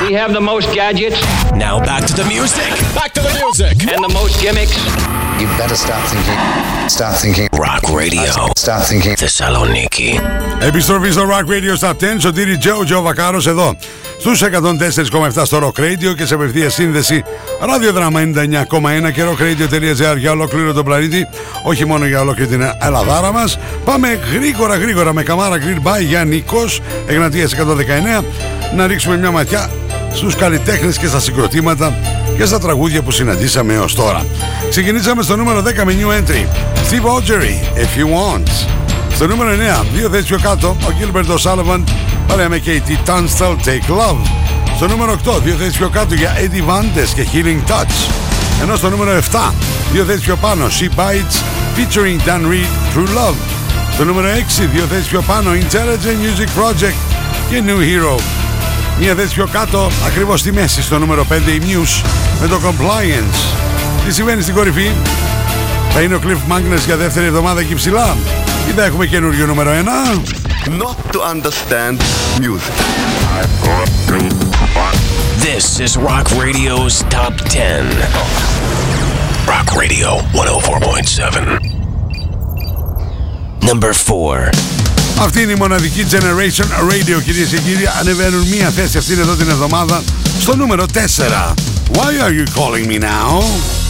We 0.10 0.14
have 0.22 0.34
the 0.40 0.46
most 0.52 0.68
gadgets. 0.80 1.20
Now 1.66 1.76
back 1.90 2.02
to 2.10 2.14
the 2.22 2.26
music. 2.36 2.70
Back 3.00 3.12
to 3.18 3.22
the 3.28 3.34
music. 3.42 3.76
And 3.92 4.02
the 4.08 4.14
most 4.20 4.34
gimmicks. 4.44 4.78
You 5.44 5.50
better 5.58 5.76
start 5.76 6.04
thinking. 6.14 6.40
Start 6.88 7.16
thinking. 7.24 7.48
Rock 7.52 7.84
Radio. 8.02 8.32
Start 8.56 8.84
thinking. 8.90 9.14
Θεσσαλονίκη. 9.18 10.20
Επιστροφή 10.60 11.12
στο 11.12 11.22
Rock 11.30 11.50
Radio 11.50 11.88
Stop 11.88 11.94
10. 11.94 12.06
Σωτήρι 12.18 12.58
Τζο, 12.58 12.84
Τζο 12.86 13.02
Βακάρος 13.02 13.48
εδώ. 13.48 13.76
Στους 14.20 14.42
104,7 14.42 15.46
στο 15.46 15.58
Rock 15.58 15.80
Radio 15.80 16.16
και 16.18 16.26
σε 16.26 16.34
απευθεία 16.34 16.70
σύνδεση 16.70 17.24
ραδιοδράμα 17.62 18.22
99,1 18.22 19.12
και 19.12 19.24
rockradio.gr 19.24 20.18
για 20.18 20.32
ολόκληρο 20.32 20.74
τον 20.74 20.86
πλανήτη. 20.86 21.28
Όχι 21.64 21.86
μόνο 21.86 22.06
για 22.06 22.22
ολόκληρη 22.22 22.50
την 22.50 22.62
Ελλαδάρα 22.82 23.32
μας. 23.32 23.58
Πάμε 23.86 24.20
γρήγορα 24.34 24.76
γρήγορα 24.76 25.14
με 25.14 25.24
καμάρα 25.24 25.58
Green 25.58 25.88
By 25.88 26.02
για 26.02 26.24
Νίκος, 26.24 26.82
Εγνατίας 27.08 27.54
119. 27.54 28.24
Να 28.76 28.88
ρίξουμε 28.88 29.18
μια 29.18 29.32
ματιά 29.32 29.70
στους 30.14 30.36
καλλιτέχνες 30.36 30.98
και 30.98 31.08
στα 31.08 31.20
συγκροτήματα 31.20 31.98
και 32.38 32.46
στα 32.46 32.60
τραγούδια 32.60 33.02
που 33.02 33.12
συναντήσαμε 33.12 33.74
έως 33.74 33.96
τώρα. 33.96 34.26
Ξεκινήσαμε 34.70 35.24
στο 35.24 35.36
νούμερο 35.36 35.62
10 35.62 35.84
με 35.86 35.96
new 36.00 36.12
entry. 36.12 36.48
Steve 36.90 37.06
Augeri, 37.06 37.78
If 37.78 38.00
You 38.00 38.06
Want. 38.06 38.48
Στο 39.16 39.28
νούμερο 39.28 39.52
9, 39.82 39.86
δύο 39.94 40.10
θέσεις 40.10 40.26
πιο 40.26 40.40
κάτω, 40.42 40.68
ο 40.68 40.94
Gilbert 41.00 41.38
O'Sullivan, 41.38 41.84
παρέα 42.28 42.50
με 42.50 42.62
KT 42.66 43.10
Tunstall, 43.10 43.56
Take 43.66 43.92
Love. 44.00 44.18
Στο 44.76 44.88
νούμερο 44.88 45.16
8, 45.26 45.40
δύο 45.44 45.56
θέσεις 45.56 45.78
πιο 45.78 45.90
κάτω 45.90 46.14
για 46.14 46.36
Eddie 46.38 46.70
Vandes 46.70 47.10
και 47.16 47.26
Healing 47.34 47.72
Touch. 47.72 48.12
Ενώ 48.62 48.76
στο 48.76 48.90
νούμερο 48.90 49.20
7, 49.32 49.54
δύο 49.92 50.04
θέσεις 50.04 50.22
πιο 50.22 50.36
πάνω, 50.36 50.66
She 50.68 51.00
Bites, 51.00 51.36
featuring 51.76 52.30
Dan 52.30 52.42
Reed, 52.52 52.98
True 52.98 53.08
Love. 53.18 53.36
Στο 53.94 54.04
νούμερο 54.04 54.28
6, 54.28 54.68
δύο 54.74 54.86
θέσεις 54.86 55.08
πιο 55.08 55.22
πάνω, 55.22 55.52
Intelligent 55.52 56.18
Music 56.24 56.62
Project 56.62 56.96
και 57.50 57.62
New 57.66 57.80
Hero. 57.80 58.43
Μία 59.00 59.16
θέση 59.16 59.34
πιο 59.34 59.48
κάτω, 59.52 59.92
ακριβώς 60.06 60.40
στη 60.40 60.52
μέση, 60.52 60.82
στο 60.82 61.00
νούμερο 61.00 61.26
5, 61.30 61.34
η 61.48 61.62
Muse 61.62 62.06
με 62.42 62.48
το 62.48 62.60
Compliance. 62.64 63.58
Τι 64.06 64.14
συμβαίνει 64.14 64.42
στην 64.42 64.54
κορυφή, 64.54 64.92
θα 65.94 66.02
είναι 66.02 66.16
ο 66.16 66.20
Cliff 66.24 66.54
Magnus 66.54 66.80
για 66.86 66.98
δεύτερη 66.98 67.26
εβδομάδα 67.26 67.60
εκεί 67.60 67.76
ψηλά 67.76 68.16
ή 68.70 68.72
θα 68.72 68.84
έχουμε 68.84 69.06
καινούριο 69.06 69.46
νούμερο 69.46 69.72
1. 69.72 69.76
Not 70.66 70.96
to 71.12 71.20
understand 71.34 71.98
music. 72.40 72.74
This 75.48 75.80
is 75.80 75.98
Rock 75.98 76.28
Radio's 76.44 77.04
Top 77.10 77.34
10. 77.50 77.84
Rock 79.46 79.76
Radio 79.76 80.10
104.7. 80.34 81.60
Number 83.70 83.94
4. 83.94 84.73
Αυτή 85.20 85.42
είναι 85.42 85.52
η 85.52 85.56
μοναδική 85.56 86.06
Generation 86.10 86.92
Radio 86.92 87.24
κυρίες 87.24 87.50
και 87.50 87.58
κύριοι 87.58 87.90
Ανεβαίνουν 88.00 88.48
μία 88.48 88.70
θέση 88.70 88.98
αυτήν 88.98 89.20
εδώ 89.20 89.36
την 89.36 89.50
εβδομάδα 89.50 90.04
Στο 90.40 90.56
νούμερο 90.56 90.86
4 90.94 91.54
Why 91.94 92.20
are 92.26 92.32
you 92.32 92.46
calling 92.56 92.88
me 92.88 93.00
now? 93.00 93.83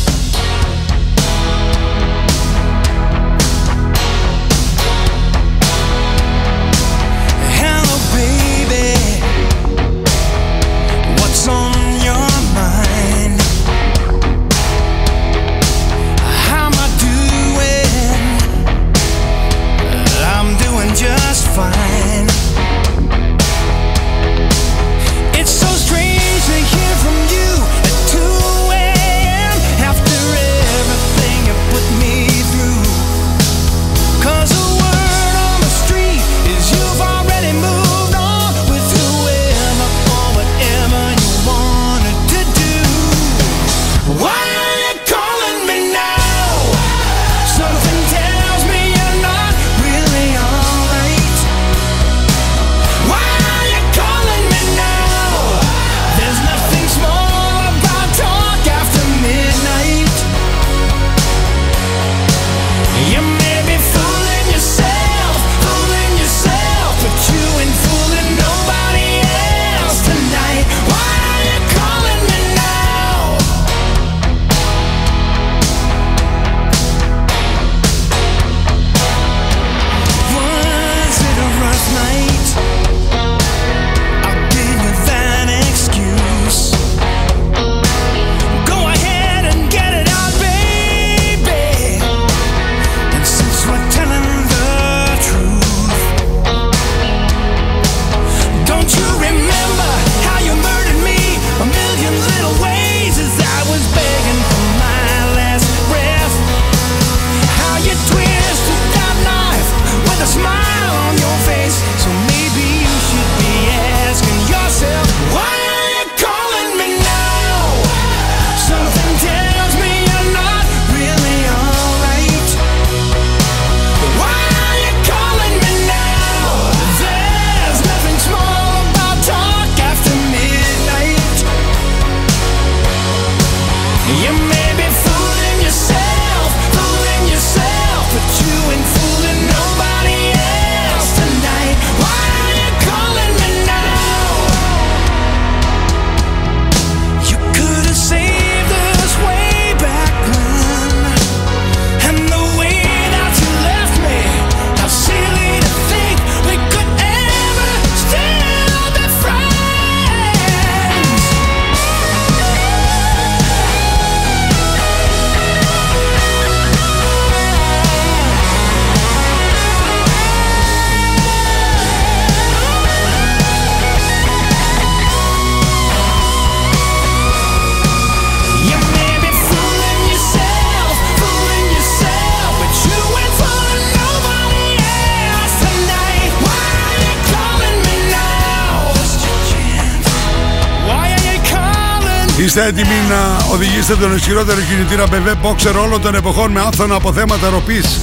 Είστε 192.55 192.67
έτοιμοι 192.67 192.95
να 193.09 193.45
οδηγήσετε 193.53 193.95
τον 193.95 194.15
ισχυρότερο 194.15 194.59
κινητήρα 194.61 195.05
BB 195.05 195.27
Boxer 195.45 195.75
όλων 195.83 196.01
των 196.01 196.15
εποχών 196.15 196.51
με 196.51 196.59
άφθονα 196.59 196.95
αποθέματα 196.95 197.49
ροπής 197.49 197.99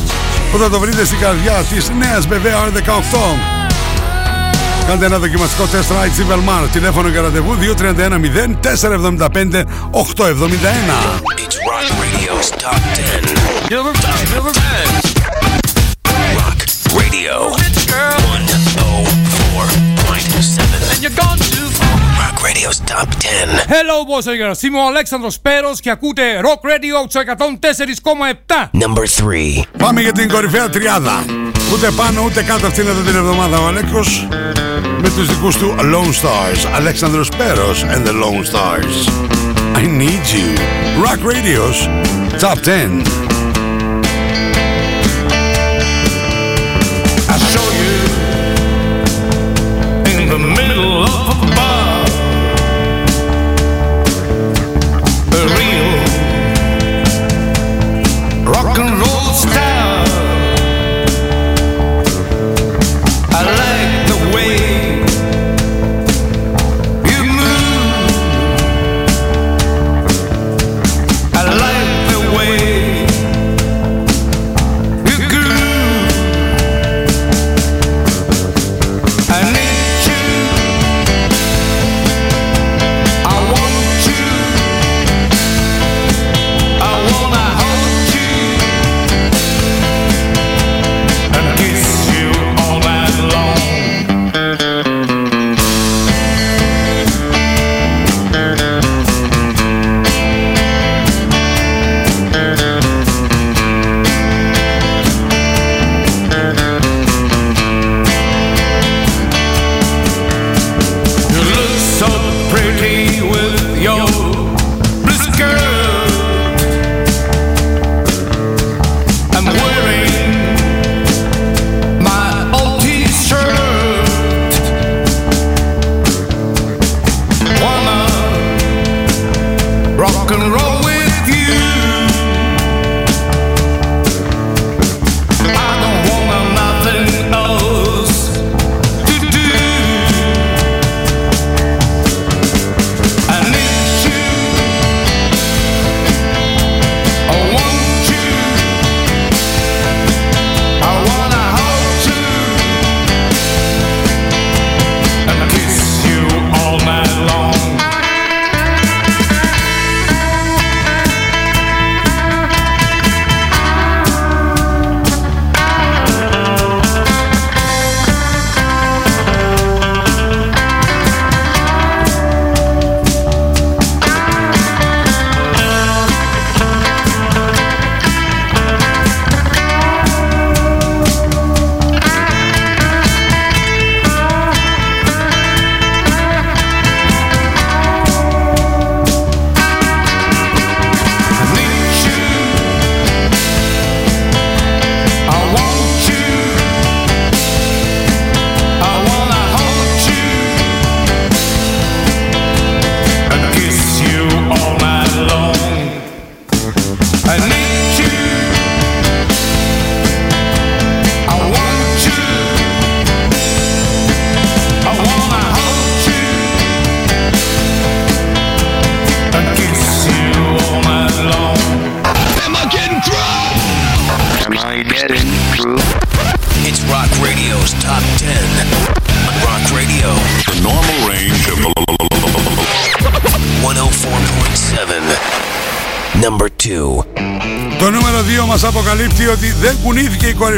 που 0.53 0.59
θα 0.59 0.71
το 0.71 0.79
βρείτε 0.81 1.05
στην 1.05 1.19
καρδιά 1.19 1.53
της 1.53 1.91
νέας 1.99 2.27
BB 2.29 2.33
R18. 2.33 3.17
Κάντε 4.87 5.07
ένα 5.07 5.19
δοκιμαστικό 5.19 5.65
test 5.65 5.91
ride 5.93 6.13
στη 6.13 6.27
Velmar. 6.31 6.69
Τηλέφωνο 6.73 7.09
για 7.09 7.21
ραντεβού 7.21 7.55
231 7.55 8.21
0 8.21 8.57
475 8.61 9.65
871. 9.91 10.03
It's 11.37 11.57
Rock 11.69 11.87
Radio's 12.03 12.51
Top 12.51 12.81
10. 12.95 13.75
Number, 13.75 13.93
number 14.35 14.53
10. 14.53 15.21
Rock 16.39 16.61
Radio 17.01 17.35
104.7. 17.51 17.63
And 20.93 21.01
you're 21.03 21.19
gone 21.25 21.39
too 21.39 21.49
far. 21.51 21.61
Rock 21.61 21.70
Radio's 22.61 22.81
Top 22.81 23.09
10. 23.19 23.49
Hello, 23.69 24.05
boys 24.05 24.63
Είμαι 24.63 24.79
ο 24.79 24.87
Αλέξανδρος 24.87 25.41
Πέρος 25.41 25.81
και 25.81 25.91
ακούτε 25.91 26.23
Rock 26.43 26.69
Radio 26.69 27.09
104,7. 27.09 28.71
Number 28.73 29.05
3. 29.05 29.65
Πάμε 29.79 30.01
για 30.01 30.13
την 30.13 30.29
κορυφαία 30.29 30.69
τριάδα. 30.69 31.25
Ούτε 31.73 31.91
πάνω 31.91 32.23
ούτε 32.25 32.43
κάτω 32.43 32.67
αυτήν 32.67 32.87
εδώ 32.87 33.01
την 33.01 33.17
εβδομάδα 33.17 33.59
ο 33.59 33.67
Αλέκος 33.67 34.29
με 35.01 35.11
τους 35.11 35.27
δικούς 35.27 35.57
του 35.57 35.75
Lone 35.79 36.25
Stars. 36.25 36.71
Αλέξανδρος 36.75 37.29
Πέρος 37.29 37.85
and 37.85 38.07
the 38.07 38.13
Lone 38.13 38.45
Stars. 38.45 39.09
I 39.77 39.83
need 39.83 40.25
you. 40.35 40.49
Rock 41.05 41.21
Radio's 41.33 41.89
Top 42.41 42.59
10. 42.63 43.40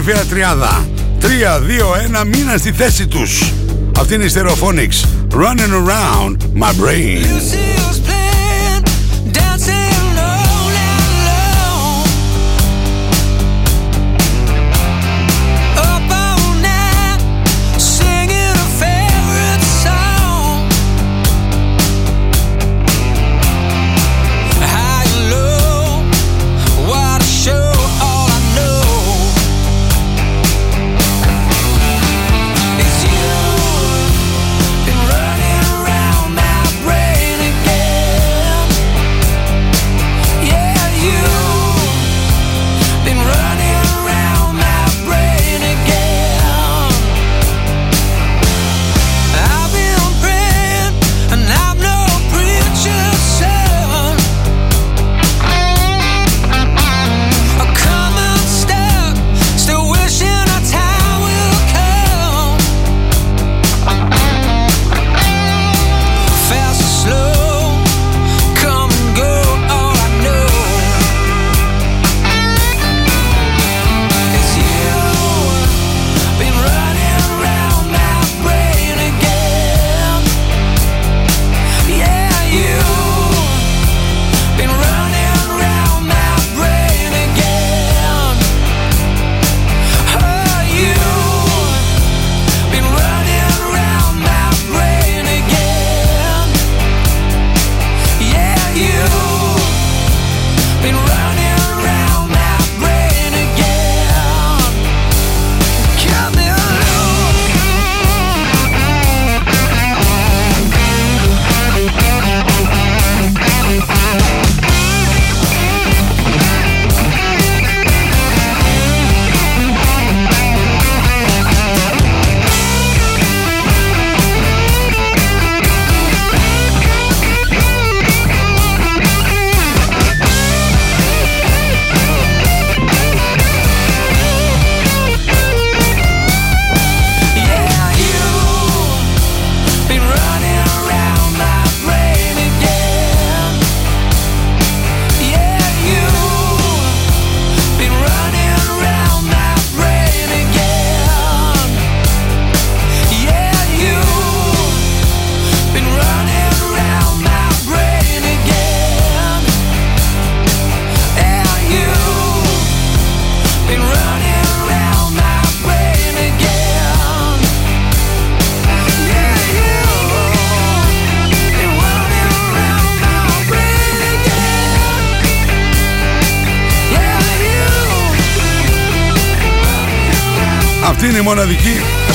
κορυφαία 0.04 0.24
τριάδα. 0.24 0.86
3, 1.20 1.60
2, 1.60 2.22
1, 2.22 2.24
μήνα 2.24 2.56
στη 2.56 2.72
θέση 2.72 3.06
τους. 3.06 3.52
Αυτή 3.98 4.14
είναι 4.14 4.24
η 4.24 4.30
Stereophonics. 4.34 5.06
Running 5.34 5.72
around 5.82 6.36
my 6.62 6.72
brain. 6.80 7.22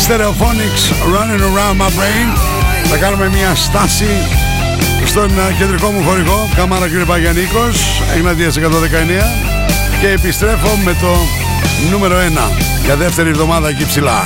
Stereophonics 0.09 0.83
Running 1.13 1.41
Around 1.49 1.77
My 1.81 1.89
Brain. 1.97 2.27
Θα 2.83 2.97
κάνουμε 2.97 3.29
μια 3.29 3.55
στάση 3.55 4.05
στον 5.05 5.39
α, 5.39 5.51
κεντρικό 5.57 5.91
μου 5.91 6.03
χορηγό. 6.03 6.49
Καμάρα 6.55 6.87
κύριε 6.87 7.05
Παγιανίκος 7.05 8.01
Εγνατίας 8.15 8.57
119 8.57 8.61
και 10.01 10.07
επιστρέφω 10.07 10.75
με 10.83 10.95
το 11.01 11.15
νούμερο 11.91 12.15
1 12.15 12.19
για 12.83 12.95
δεύτερη 12.95 13.29
εβδομάδα 13.29 13.69
εκεί 13.69 13.85
ψηλά. 13.85 14.25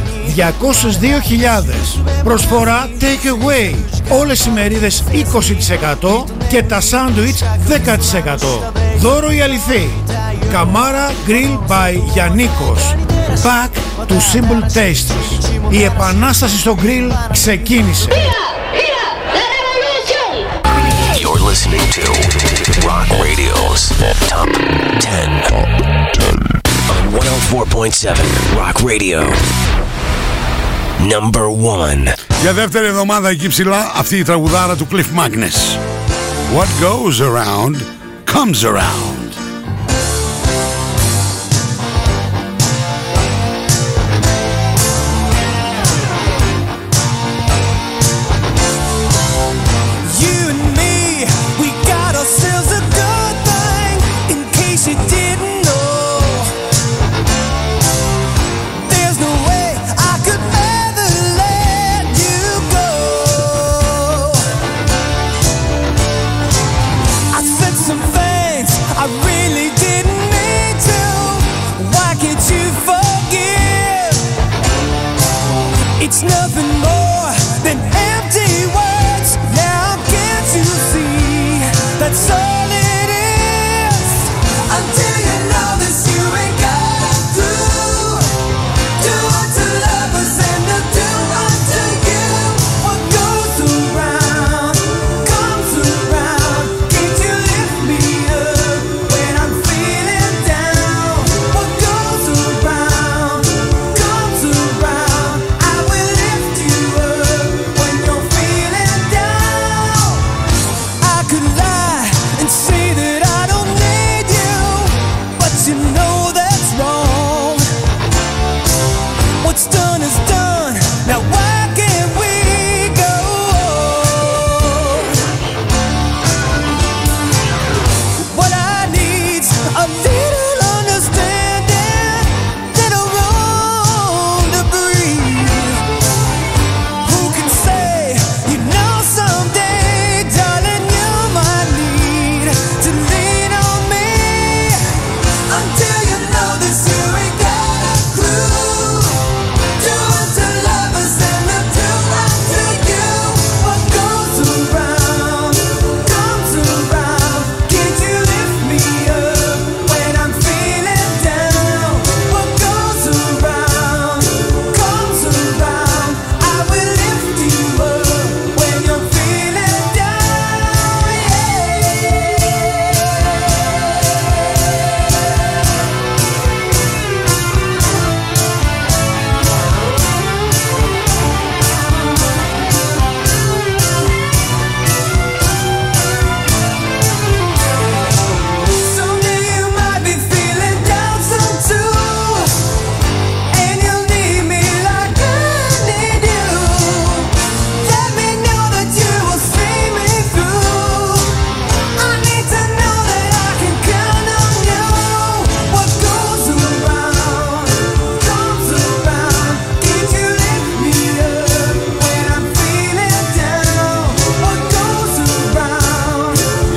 202.000. 0.35 2.01
Προσφορά 2.23 2.89
take 2.99 3.27
away. 3.27 3.75
Όλες 4.09 4.45
οι 4.45 4.49
μερίδες 4.49 5.03
20% 5.11 6.25
και 6.49 6.63
τα 6.63 6.81
σάντουιτς 6.81 7.43
10%. 7.67 8.73
Δώρο 8.97 9.31
η 9.31 9.41
αληθή. 9.41 9.89
Καμάρα 10.51 11.11
Grill 11.27 11.71
by 11.71 11.99
Γιαννίκος. 12.13 12.95
Back 13.43 13.69
to 14.07 14.13
simple 14.13 14.63
tastes. 14.73 15.13
Η 15.69 15.83
επανάσταση 15.83 16.57
στο 16.57 16.77
grill 16.81 17.11
ξεκίνησε. 17.31 18.07
You're 21.21 21.43
listening 21.51 21.85
to 21.97 22.05
Rock 22.87 23.07
Radio's 23.25 23.81
Top 24.31 24.49
10 24.99 25.53
on 25.59 25.69
104.7 27.11 28.57
Rock 28.57 28.81
Radio. 28.91 29.19
Number 31.09 31.45
1. 32.07 32.13
Για 32.41 32.53
δεύτερη 32.53 32.85
εβδομάδα 32.85 33.29
εκεί 33.29 33.47
ψηλά 33.47 33.91
αυτή 33.95 34.17
η 34.17 34.23
τραγουδάρα 34.23 34.75
του 34.75 34.87
Cliff 34.91 35.19
Magnus. 35.19 35.77
What 36.57 36.67
goes 36.83 37.19
around 37.19 37.75
comes 38.33 38.63
around. 38.63 39.10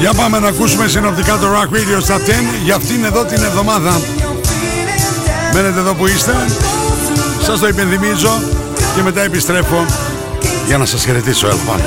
Για 0.04 0.12
πάμε 0.14 0.38
να 0.38 0.48
ακούσουμε 0.48 0.88
συνοπτικά 0.88 1.38
το 1.38 1.46
Rock 1.54 1.68
Radio 1.74 2.02
στα 2.02 2.16
10 2.16 2.20
για 2.64 2.74
αυτήν 2.74 3.04
εδώ 3.04 3.24
την 3.24 3.42
εβδομάδα. 3.42 4.00
Μένετε 5.54 5.78
εδώ 5.78 5.94
που 5.94 6.06
είστε. 6.06 6.32
Σας 7.42 7.60
το 7.60 7.68
υπενθυμίζω 7.68 8.40
και 8.96 9.02
μετά 9.02 9.22
επιστρέφω 9.22 9.86
για 10.66 10.78
να 10.78 10.84
σας 10.84 11.04
χαιρετήσω. 11.04 11.46
Έλα 11.46 11.56
πάμε. 11.66 11.82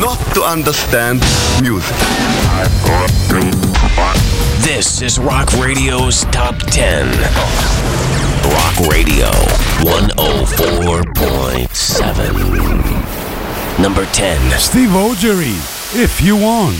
Not 0.00 0.18
to 0.34 0.42
understand 0.56 1.22
music. 1.62 1.96
This 4.62 4.86
is 5.02 5.18
Rock 5.18 5.48
Radio's 5.66 6.24
Top 6.38 6.56
10. 6.66 7.06
Rock 8.56 8.76
Radio 8.94 9.30
104.7. 12.90 13.19
Number 13.80 14.04
10. 14.04 14.58
Steve 14.58 14.90
Ogery, 14.90 15.56
If 15.94 16.20
You 16.20 16.36
Want. 16.36 16.76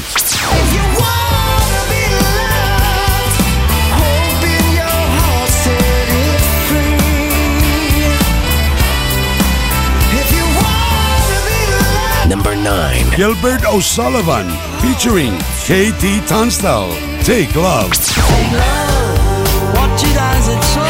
Number 12.28 12.55
9. 12.55 13.16
Gilbert 13.16 13.64
O'Sullivan 13.64 14.51
featuring 14.82 15.38
KT 15.64 16.28
Tunstall. 16.28 16.92
Take 17.22 17.57
love. 17.57 17.92
Take 17.92 18.53
love. 18.53 19.74
Watch 19.74 20.05
it 20.05 20.89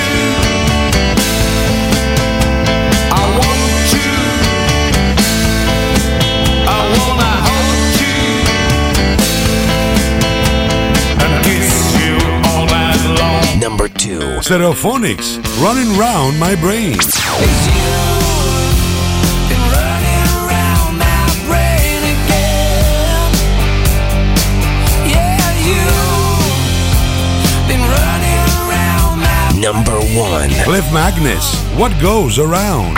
you. 14.11 14.19
Stereophonics, 14.41 15.39
running 15.61 15.97
round 15.97 16.39
my 16.39 16.55
brain. 16.55 16.97
Number 29.61 30.01
one. 30.17 30.49
Cliff 30.63 30.91
Magnus, 30.91 31.55
What 31.77 31.91
Goes 32.01 32.39
Around. 32.39 32.97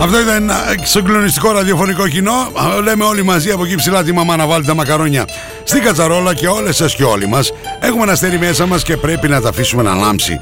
Αυτό 0.00 0.20
ήταν 0.20 0.50
α, 0.50 0.54
συγκλονιστικό 0.82 1.52
ραδιοφωνικό 1.52 2.08
κοινό. 2.08 2.32
Α, 2.32 2.80
Λέμε 2.82 3.04
όλοι 3.04 3.22
μαζί 3.22 3.50
από 3.50 3.64
εκεί 3.64 3.74
ψηλά 3.74 4.02
τη 4.02 4.12
μαμά 4.12 4.36
να 4.36 4.46
βάλει 4.46 4.64
τα 4.64 4.74
μακαρόνια 4.74 5.24
στην 5.64 5.82
κατσαρόλα 5.82 6.34
και 6.34 6.46
όλες 6.46 6.76
σας 6.76 6.94
και 6.94 7.04
όλοι 7.04 7.28
μας 7.28 7.52
έχουμε 7.80 8.02
ένα 8.02 8.12
αστέρι 8.12 8.38
μέσα 8.38 8.66
μας 8.66 8.82
και 8.82 8.96
πρέπει 8.96 9.28
να 9.28 9.40
τα 9.40 9.48
αφήσουμε 9.48 9.82
να 9.82 9.94
λάμψει. 9.94 10.38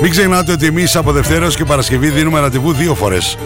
Μην 0.00 0.10
ξεχνάτε 0.10 0.52
ότι 0.52 0.66
εμείς 0.66 0.96
από 0.96 1.12
Δευτέρας 1.12 1.42
έως 1.42 1.56
και 1.56 1.64
Παρασκευή 1.64 2.08
δίνουμε 2.08 2.40
ραντεβού 2.40 2.72
δύο 2.72 2.94
φορές 2.94 3.36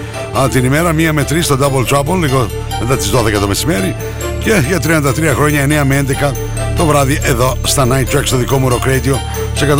την 0.50 0.64
ημέρα, 0.64 0.92
μία 0.92 1.12
με 1.12 1.24
τρεις 1.24 1.44
στο 1.44 1.58
Double 1.60 1.96
Trouble, 1.96 2.18
λίγο 2.20 2.50
μετά 2.80 2.96
τις 2.96 3.10
12 3.10 3.40
το 3.40 3.48
μεσημέρι 3.48 3.96
και 4.38 4.62
για 4.68 4.78
33 4.78 5.34
χρόνια 5.34 5.64
9 5.64 5.84
με 5.84 6.04
11 6.22 6.32
το 6.76 6.84
βράδυ 6.84 7.18
εδώ 7.22 7.56
στα 7.62 7.86
Night 7.90 8.16
Track 8.16 8.22
στο 8.24 8.36
δικό 8.36 8.58
μου 8.58 8.68
Rock 8.70 8.88
Radio 8.88 9.14
σε 9.58 9.76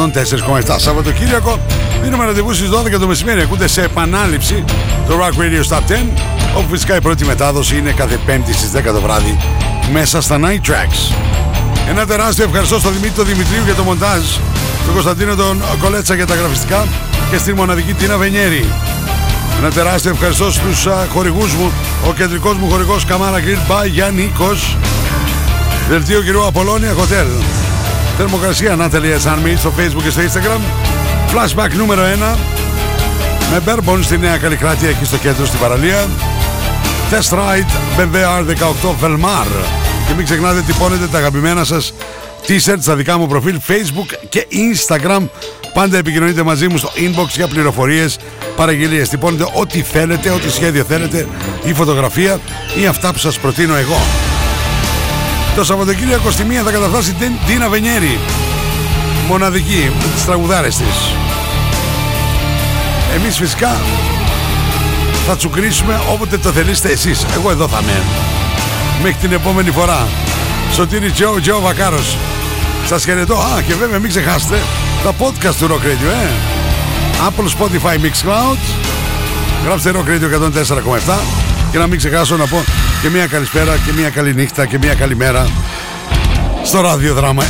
104,7. 0.67 0.75
Σαββατοκύριακο 0.77 1.59
δίνουμε 2.03 2.25
ραντεβού 2.25 2.53
στις 2.53 2.69
12 2.69 2.99
το 3.01 3.07
μεσημέρι. 3.07 3.41
Ακούτε 3.41 3.67
σε 3.67 3.83
επανάληψη 3.83 4.65
το 5.09 5.19
Rock 5.21 5.41
Radio 5.41 5.71
Stop 5.71 5.93
10, 5.93 6.07
όπου 6.57 6.69
φυσικά 6.71 6.97
η 6.97 7.01
πρώτη 7.01 7.25
μετάδοση 7.25 7.77
είναι 7.77 7.91
κάθε 7.91 8.19
Πέμπτη 8.27 8.53
στις 8.53 8.71
10 8.75 8.93
το 8.93 9.01
βράδυ 9.01 9.39
μέσα 9.93 10.21
στα 10.21 10.41
Night 10.41 10.71
Tracks. 10.71 11.15
Ένα 11.89 12.07
τεράστιο 12.07 12.45
ευχαριστώ 12.45 12.79
στον 12.79 12.93
Δημήτρη 12.93 13.11
τον 13.11 13.27
Δημητρίου 13.27 13.63
για 13.65 13.75
το 13.75 13.83
μοντάζ, 13.83 14.23
στον 14.83 14.93
Κωνσταντίνο 14.93 15.35
τον 15.35 15.63
Κολέτσα 15.81 16.15
για 16.15 16.27
τα 16.27 16.35
γραφιστικά 16.35 16.87
και 17.31 17.39
στην 17.39 17.55
μοναδική 17.55 17.93
Τίνα 17.93 18.17
Βενιέρη. 18.17 18.65
Ένα 19.59 19.71
τεράστιο 19.71 20.11
ευχαριστώ 20.11 20.51
στους 20.51 20.87
α, 20.87 21.07
χορηγούς 21.13 21.55
μου, 21.55 21.73
ο 22.09 22.13
κεντρικός 22.13 22.57
μου 22.57 22.71
χορηγός 22.71 23.05
Καμάρα 23.05 23.39
Grill 23.39 23.73
by 23.73 23.89
Γιάννικος, 23.91 24.77
Δελτίο 25.89 26.23
κυρίου 26.23 26.47
Απολώνια 26.47 26.95
Hotel. 26.95 27.27
Θερμοκρασία 28.21 28.77
Natalie 28.79 29.27
Sunmeet 29.27 29.57
στο 29.59 29.73
facebook 29.79 30.03
και 30.03 30.11
στο 30.11 30.21
instagram. 30.21 30.61
Flashback 31.33 31.71
νούμερο 31.77 32.03
1 32.35 32.37
με 33.51 33.63
Bourbon 33.67 33.99
στη 34.03 34.19
Νέα 34.19 34.37
Καλλικράτεια 34.37 34.89
εκεί 34.89 35.05
στο 35.05 35.17
κέντρο 35.17 35.47
στην 35.47 35.59
παραλία. 35.59 36.09
Test 37.11 37.35
Ride 37.35 37.99
BMW 37.99 38.15
R18 38.15 39.05
Velmar. 39.05 39.47
Και 40.07 40.15
μην 40.17 40.25
ξεχνάτε 40.25 40.61
τυπώνετε 40.61 41.07
τα 41.07 41.19
αγαπημένα 41.19 41.65
σας 41.65 41.93
t-shirt 42.47 42.79
στα 42.81 42.95
δικά 42.97 43.19
μου 43.19 43.27
προφίλ 43.27 43.61
Facebook 43.69 44.27
και 44.29 44.47
Instagram. 44.51 45.29
Πάντα 45.75 45.99
επικοινωνείτε 45.99 46.43
μαζί 46.43 46.69
μου 46.69 46.77
στο 46.77 46.91
inbox 46.97 47.29
για 47.37 47.49
πληροφορίες, 47.49 48.19
παραγγελίες. 48.57 49.09
Τυπώνετε 49.09 49.47
ό,τι 49.53 49.83
θέλετε, 49.83 50.31
ό,τι 50.31 50.51
σχέδιο 50.51 50.85
θέλετε 50.85 51.27
ή 51.65 51.73
φωτογραφία 51.75 52.41
ή 52.81 52.87
αυτά 52.87 53.13
που 53.13 53.19
σας 53.19 53.39
προτείνω 53.39 53.77
εγώ. 53.77 54.28
Το 55.59 55.65
Σαββατοκύριακο 55.65 56.31
στη 56.31 56.45
μία 56.45 56.63
θα 56.63 56.71
καταφτάσει 56.71 57.13
την 57.13 57.33
Τίνα 57.47 57.69
Βενιέρη. 57.69 58.19
Μοναδική 59.29 59.91
με 59.99 60.13
τις 60.15 60.25
τραγουδάρες 60.25 60.77
της. 60.77 61.15
Εμείς 63.15 63.37
φυσικά 63.37 63.77
θα 65.27 65.37
τσουκρίσουμε 65.37 66.01
όποτε 66.13 66.39
το 66.39 66.51
θελήσετε 66.51 66.89
εσείς. 66.89 67.27
Εγώ 67.35 67.51
εδώ 67.51 67.69
θα 67.69 67.79
είμαι. 67.83 68.03
Μέχρι 69.03 69.19
την 69.21 69.33
επόμενη 69.33 69.71
φορά. 69.71 70.09
Σωτήρι 70.73 71.11
Τζο, 71.11 71.41
Τζο 71.41 71.61
Βακάρος. 71.61 72.17
Σας 72.87 73.05
χαιρετώ. 73.05 73.35
Α, 73.35 73.63
και 73.67 73.75
βέβαια 73.75 73.99
μην 73.99 74.09
ξεχάσετε 74.09 74.59
τα 75.05 75.13
podcast 75.19 75.55
του 75.59 75.67
Rock 75.67 75.85
Radio, 75.85 76.11
ε. 76.25 76.31
Apple, 77.29 77.49
Spotify, 77.59 77.95
Mixcloud. 77.95 78.59
Γράψτε 79.65 79.93
Rock 79.95 80.09
Radio 80.09 80.29
104,7 80.29 81.38
και 81.71 81.79
να 81.79 81.87
μην 81.87 81.99
ξεχάσω 81.99 82.37
να 82.37 82.47
πω 82.47 82.65
και 83.03 83.09
μια 83.09 83.27
καλησπέρα 83.27 83.77
και 83.77 83.93
μια 83.93 84.11
καλή 84.11 84.35
νύχτα 84.35 84.67
και 84.67 84.79
μια 84.79 84.95
καλημέρα 84.95 85.47
στο 86.63 86.81
ραδιοδράμα 86.81 87.43
99,1 87.45 87.47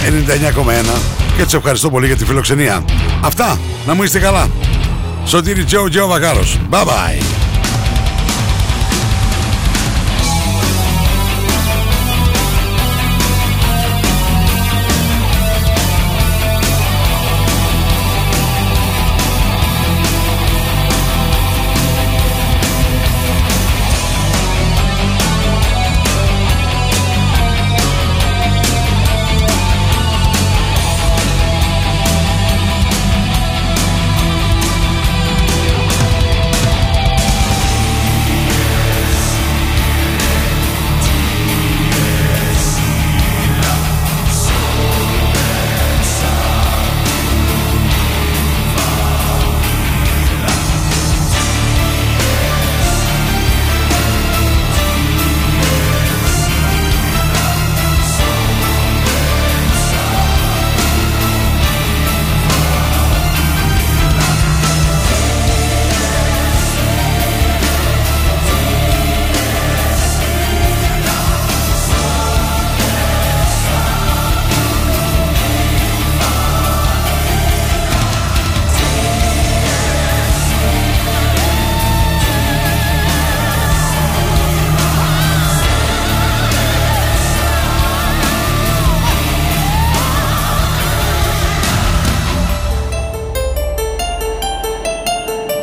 και 1.37 1.45
τους 1.45 1.55
ευχαριστώ 1.55 1.91
πολύ 1.91 2.07
για 2.07 2.17
τη 2.17 2.25
φιλοξενία. 2.25 2.85
Αυτά, 3.21 3.59
να 3.87 3.95
μου 3.95 4.03
είστε 4.03 4.19
καλά. 4.19 4.49
Σωτήρι 5.25 5.65
Τζο 5.65 5.89
Τζο 5.89 6.07
Βακάρος. 6.07 6.59
Bye 6.71 6.85
bye. 6.85 7.48